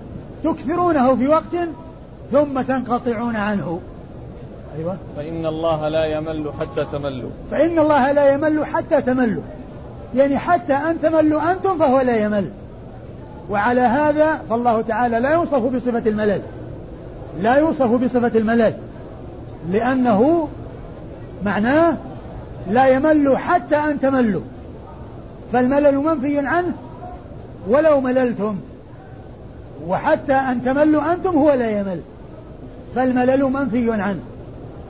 تكثرونه 0.45 1.17
في 1.17 1.29
وقت 1.29 1.57
ثم 2.33 2.63
تنقطعون 2.63 3.37
عنه. 3.37 3.81
أيوة. 4.79 4.97
فإن 5.17 5.47
الله 5.47 5.89
لا 5.89 6.05
يمل 6.05 6.51
حتى 6.61 6.85
تملوا. 6.93 7.31
فإن 7.51 7.79
الله 7.79 8.13
لا 8.13 8.33
يمل 8.35 8.67
حتى 8.67 9.03
تملوا. 9.03 9.43
يعني 10.15 10.39
حتى 10.39 10.73
أن 10.73 11.01
تملوا 11.03 11.53
أنتم 11.53 11.79
فهو 11.79 12.01
لا 12.01 12.17
يمل. 12.17 12.51
وعلى 13.51 13.81
هذا 13.81 14.43
فالله 14.51 14.83
تعالى 14.83 15.21
لا 15.21 15.33
يوصف 15.33 15.75
بصفة 15.75 16.11
الملل. 16.11 16.43
لا 17.43 17.57
يوصف 17.57 17.91
بصفة 17.91 18.39
الملل 18.39 18.73
لأنه 19.71 20.49
معناه 21.45 21.97
لا 22.71 22.87
يمل 22.87 23.39
حتى 23.39 23.77
أن 23.77 24.01
تملوا. 24.01 24.43
فالملل 25.53 25.97
منفي 25.97 26.39
عنه 26.39 26.73
ولو 27.69 28.01
مللتم 28.01 28.57
وحتى 29.87 30.33
أن 30.33 30.65
تملوا 30.65 31.13
أنتم 31.13 31.31
هو 31.31 31.53
لا 31.53 31.71
يمل. 31.71 32.01
فالملل 32.95 33.43
منفي 33.43 33.93
عنه. 33.93 34.21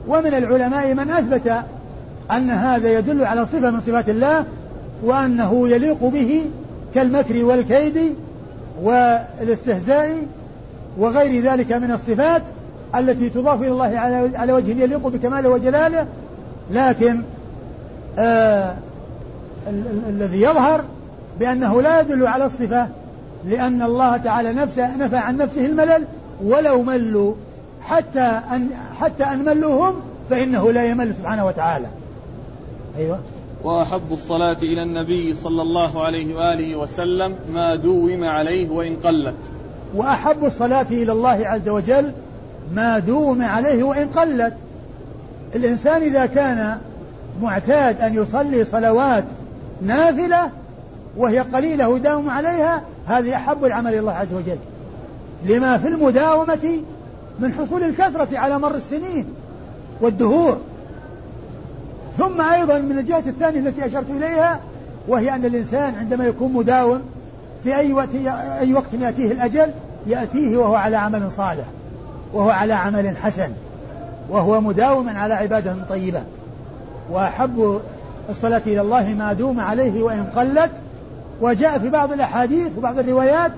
ومن 0.08 0.34
العلماء 0.34 0.94
من 0.94 1.10
أثبت 1.10 1.64
أن 2.30 2.50
هذا 2.50 2.98
يدل 2.98 3.24
على 3.24 3.46
صفة 3.46 3.70
من 3.70 3.80
صفات 3.80 4.08
الله 4.08 4.44
وأنه 5.02 5.68
يليق 5.68 6.04
به 6.04 6.44
كالمكر 6.94 7.44
والكيد 7.44 8.14
والاستهزاء 8.82 10.26
وغير 10.98 11.42
ذلك 11.42 11.72
من 11.72 11.90
الصفات 11.90 12.42
التي 12.94 13.28
تضاف 13.28 13.60
إلى 13.60 13.70
الله 13.70 13.98
على 14.38 14.52
وجه 14.52 14.70
يليق 14.82 15.08
بكماله 15.08 15.48
وجلاله. 15.48 16.06
لكن 16.70 17.22
آه 18.18 18.74
الذي 20.08 20.42
يظهر 20.42 20.84
بأنه 21.40 21.82
لا 21.82 22.00
يدل 22.00 22.26
على 22.26 22.44
الصفة 22.46 22.88
لأن 23.44 23.82
الله 23.82 24.16
تعالى 24.16 24.52
نفسه 24.52 24.96
نفى 24.96 25.16
عن 25.16 25.36
نفسه 25.36 25.66
الملل 25.66 26.04
ولو 26.44 26.82
ملوا. 26.82 27.34
حتى 27.82 28.40
أن 28.52 28.68
حتى 29.00 29.24
أن 29.24 29.44
ملوهم 29.44 29.94
فإنه 30.30 30.72
لا 30.72 30.84
يمل 30.84 31.14
سبحانه 31.14 31.46
وتعالى. 31.46 31.86
أيوة. 32.98 33.18
وأحب 33.64 34.12
الصلاة 34.12 34.56
إلى 34.62 34.82
النبي 34.82 35.34
صلى 35.34 35.62
الله 35.62 36.04
عليه 36.04 36.34
وآله 36.34 36.76
وسلم 36.76 37.34
ما 37.52 37.76
دوم 37.76 38.24
عليه 38.24 38.70
وإن 38.70 38.96
قلت. 38.96 39.34
وأحب 39.94 40.44
الصلاة 40.44 40.86
إلى 40.90 41.12
الله 41.12 41.48
عز 41.48 41.68
وجل 41.68 42.12
ما 42.74 42.98
دوم 42.98 43.42
عليه 43.42 43.82
وإن 43.82 44.08
قلت. 44.08 44.54
الإنسان 45.54 46.02
إذا 46.02 46.26
كان 46.26 46.78
معتاد 47.42 48.00
أن 48.00 48.14
يصلي 48.14 48.64
صلوات 48.64 49.24
نافلة 49.82 50.50
وهي 51.16 51.38
قليلة 51.38 51.88
وداوم 51.88 52.30
عليها 52.30 52.82
هذه 53.06 53.36
أحب 53.36 53.64
العمل 53.64 53.90
إلى 53.90 54.00
الله 54.00 54.12
عز 54.12 54.32
وجل. 54.32 54.58
لما 55.44 55.78
في 55.78 55.88
المداومة 55.88 56.78
من 57.38 57.52
حصول 57.52 57.82
الكثرة 57.82 58.38
على 58.38 58.58
مر 58.58 58.74
السنين 58.74 59.26
والدهور. 60.00 60.60
ثم 62.18 62.40
أيضا 62.40 62.78
من 62.78 62.98
الجهة 62.98 63.22
الثانية 63.26 63.58
التي 63.58 63.86
أشرت 63.86 64.10
إليها 64.10 64.60
وهي 65.08 65.34
أن 65.34 65.44
الإنسان 65.44 65.94
عندما 65.94 66.24
يكون 66.24 66.52
مداوم 66.52 67.02
في 67.64 67.76
أي 67.76 67.92
وقت 67.92 68.08
أي 68.60 68.74
وقت 68.74 68.94
يأتيه 69.00 69.32
الأجل 69.32 69.70
يأتيه 70.06 70.56
وهو 70.56 70.74
على 70.74 70.96
عمل 70.96 71.32
صالح 71.32 71.64
وهو 72.32 72.50
على 72.50 72.72
عمل 72.72 73.16
حسن 73.16 73.50
وهو 74.28 74.60
مداوم 74.60 75.08
على 75.08 75.34
عبادة 75.34 75.76
طيبة. 75.88 76.20
وأحب 77.10 77.80
الصلاة 78.30 78.62
إلى 78.66 78.80
الله 78.80 79.08
ما 79.08 79.32
دوم 79.32 79.60
عليه 79.60 80.02
وإن 80.02 80.24
قلت. 80.36 80.70
وجاء 81.40 81.78
في 81.78 81.90
بعض 81.90 82.12
الأحاديث 82.12 82.68
وبعض 82.78 82.98
الروايات 82.98 83.52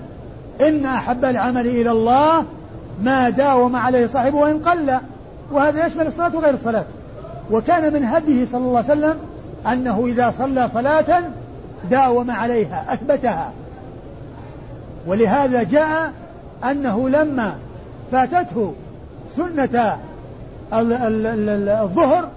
إن 0.60 0.86
أحب 0.86 1.24
العمل 1.24 1.66
إلى 1.66 1.90
الله 1.90 2.44
ما 3.02 3.30
داوم 3.30 3.76
عليه 3.76 4.06
صاحبه 4.06 4.38
وإن 4.38 4.58
قل. 4.58 4.98
وهذا 5.52 5.86
يشمل 5.86 6.06
الصلاة 6.06 6.36
وغير 6.36 6.54
الصلاة. 6.54 6.84
وكان 7.50 7.92
من 7.92 8.04
هديه 8.04 8.46
صلى 8.46 8.60
الله 8.60 8.76
عليه 8.76 8.90
وسلم 8.90 9.16
أنه 9.72 10.06
إذا 10.06 10.34
صلى 10.38 10.68
صلاة 10.74 11.22
داوم 11.90 12.30
عليها 12.30 12.84
أثبتها. 12.92 13.52
ولهذا 15.06 15.62
جاء 15.62 16.12
أنه 16.64 17.08
لما 17.08 17.54
فاتته 18.12 18.74
سنة 19.36 19.98
الظهر 21.82 22.28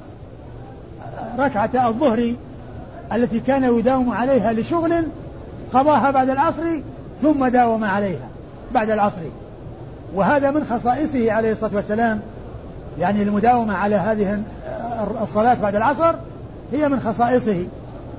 ركعة 1.39 1.87
الظهر 1.87 2.33
التي 3.13 3.39
كان 3.39 3.63
يداوم 3.63 4.11
عليها 4.11 4.53
لشغل 4.53 5.03
قضاها 5.73 6.11
بعد 6.11 6.29
العصر 6.29 6.63
ثم 7.21 7.47
داوم 7.47 7.83
عليها 7.83 8.27
بعد 8.73 8.89
العصر. 8.89 9.21
وهذا 10.13 10.51
من 10.51 10.63
خصائصه 10.69 11.31
عليه 11.31 11.51
الصلاة 11.51 11.75
والسلام. 11.75 12.19
يعني 12.99 13.23
المداومة 13.23 13.73
على 13.73 13.95
هذه 13.95 14.43
الصلاة 15.21 15.57
بعد 15.61 15.75
العصر 15.75 16.15
هي 16.73 16.89
من 16.89 16.99
خصائصه 16.99 17.65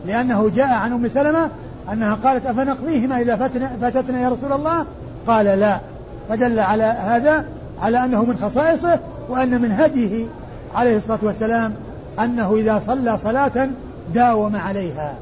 لأنه 0.06 0.50
جاء 0.54 0.68
عن 0.68 0.92
أم 0.92 1.08
سلمة 1.08 1.48
أنها 1.92 2.14
قالت 2.14 2.46
أفنقضيهما 2.46 3.20
إذا 3.20 3.36
فاتتنا 3.80 4.22
يا 4.22 4.28
رسول 4.28 4.52
الله؟ 4.52 4.86
قال 5.26 5.46
لا. 5.46 5.80
فدل 6.28 6.58
على 6.58 6.84
هذا 6.84 7.44
على 7.80 8.04
أنه 8.04 8.24
من 8.24 8.36
خصائصه 8.36 8.98
وأن 9.28 9.60
من 9.62 9.72
هديه 9.72 10.26
عليه 10.74 10.96
الصلاة 10.96 11.18
والسلام 11.22 11.74
أنه 12.20 12.54
إذا 12.54 12.78
صلى 12.86 13.18
صلاة 13.18 13.68
داوم 14.14 14.56
عليها. 14.56 15.14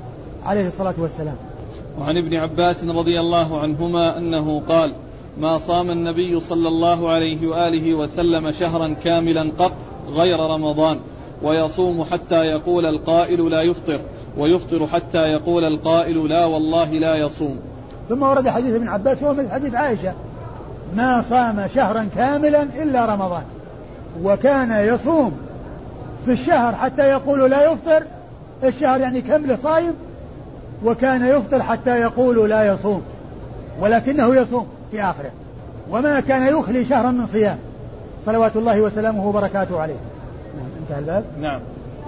عليه 0.46 0.66
الصلاة 0.66 0.94
والسلام. 0.98 1.36
وعن 2.00 2.16
ابن 2.16 2.34
عباس 2.34 2.84
رضي 2.84 3.20
الله 3.20 3.60
عنهما 3.60 4.18
أنه 4.18 4.62
قال 4.68 4.92
ما 5.40 5.58
صام 5.58 5.90
النبي 5.90 6.40
صلى 6.40 6.68
الله 6.68 7.10
عليه 7.10 7.48
وآله 7.48 7.94
وسلم 7.94 8.50
شهرا 8.50 8.94
كاملا 9.04 9.50
قط 9.58 9.72
غير 10.14 10.38
رمضان 10.38 10.98
ويصوم 11.42 12.04
حتى 12.04 12.44
يقول 12.44 12.86
القائل 12.86 13.50
لا 13.50 13.62
يفطر 13.62 14.00
ويفطر 14.36 14.86
حتى 14.86 15.18
يقول 15.18 15.64
القائل 15.64 16.28
لا 16.28 16.44
والله 16.44 16.90
لا 16.92 17.14
يصوم. 17.16 17.58
ثم 18.08 18.22
ورد 18.22 18.48
حديث 18.48 18.74
ابن 18.74 18.88
عباس 18.88 19.22
وهو 19.22 19.34
من 19.34 19.48
حديث 19.50 19.74
عائشة. 19.74 20.12
ما 20.96 21.22
صام 21.22 21.66
شهرا 21.74 22.08
كاملا 22.16 22.62
إلا 22.62 23.14
رمضان. 23.14 23.42
وكان 24.22 24.94
يصوم 24.94 25.32
في 26.24 26.32
الشهر 26.32 26.74
حتى 26.74 27.02
يقول 27.02 27.50
لا 27.50 27.72
يفطر. 27.72 28.02
الشهر 28.64 29.00
يعني 29.00 29.20
كامله 29.20 29.58
صايم. 29.62 29.92
وكان 30.84 31.26
يفطر 31.26 31.62
حتى 31.62 32.00
يقول 32.00 32.50
لا 32.50 32.72
يصوم. 32.72 33.02
ولكنه 33.80 34.36
يصوم 34.36 34.66
في 34.90 35.02
آخره. 35.02 35.30
وما 35.90 36.20
كان 36.20 36.58
يخلي 36.58 36.84
شهرا 36.84 37.10
من 37.10 37.26
صيام. 37.26 37.58
صلوات 38.26 38.56
الله 38.56 38.80
وسلامه 38.80 39.28
وبركاته 39.28 39.80
عليه. 39.80 39.94
نعم 40.56 40.68
انتهى 40.80 40.98
الباب. 40.98 41.24
نعم. 41.40 41.60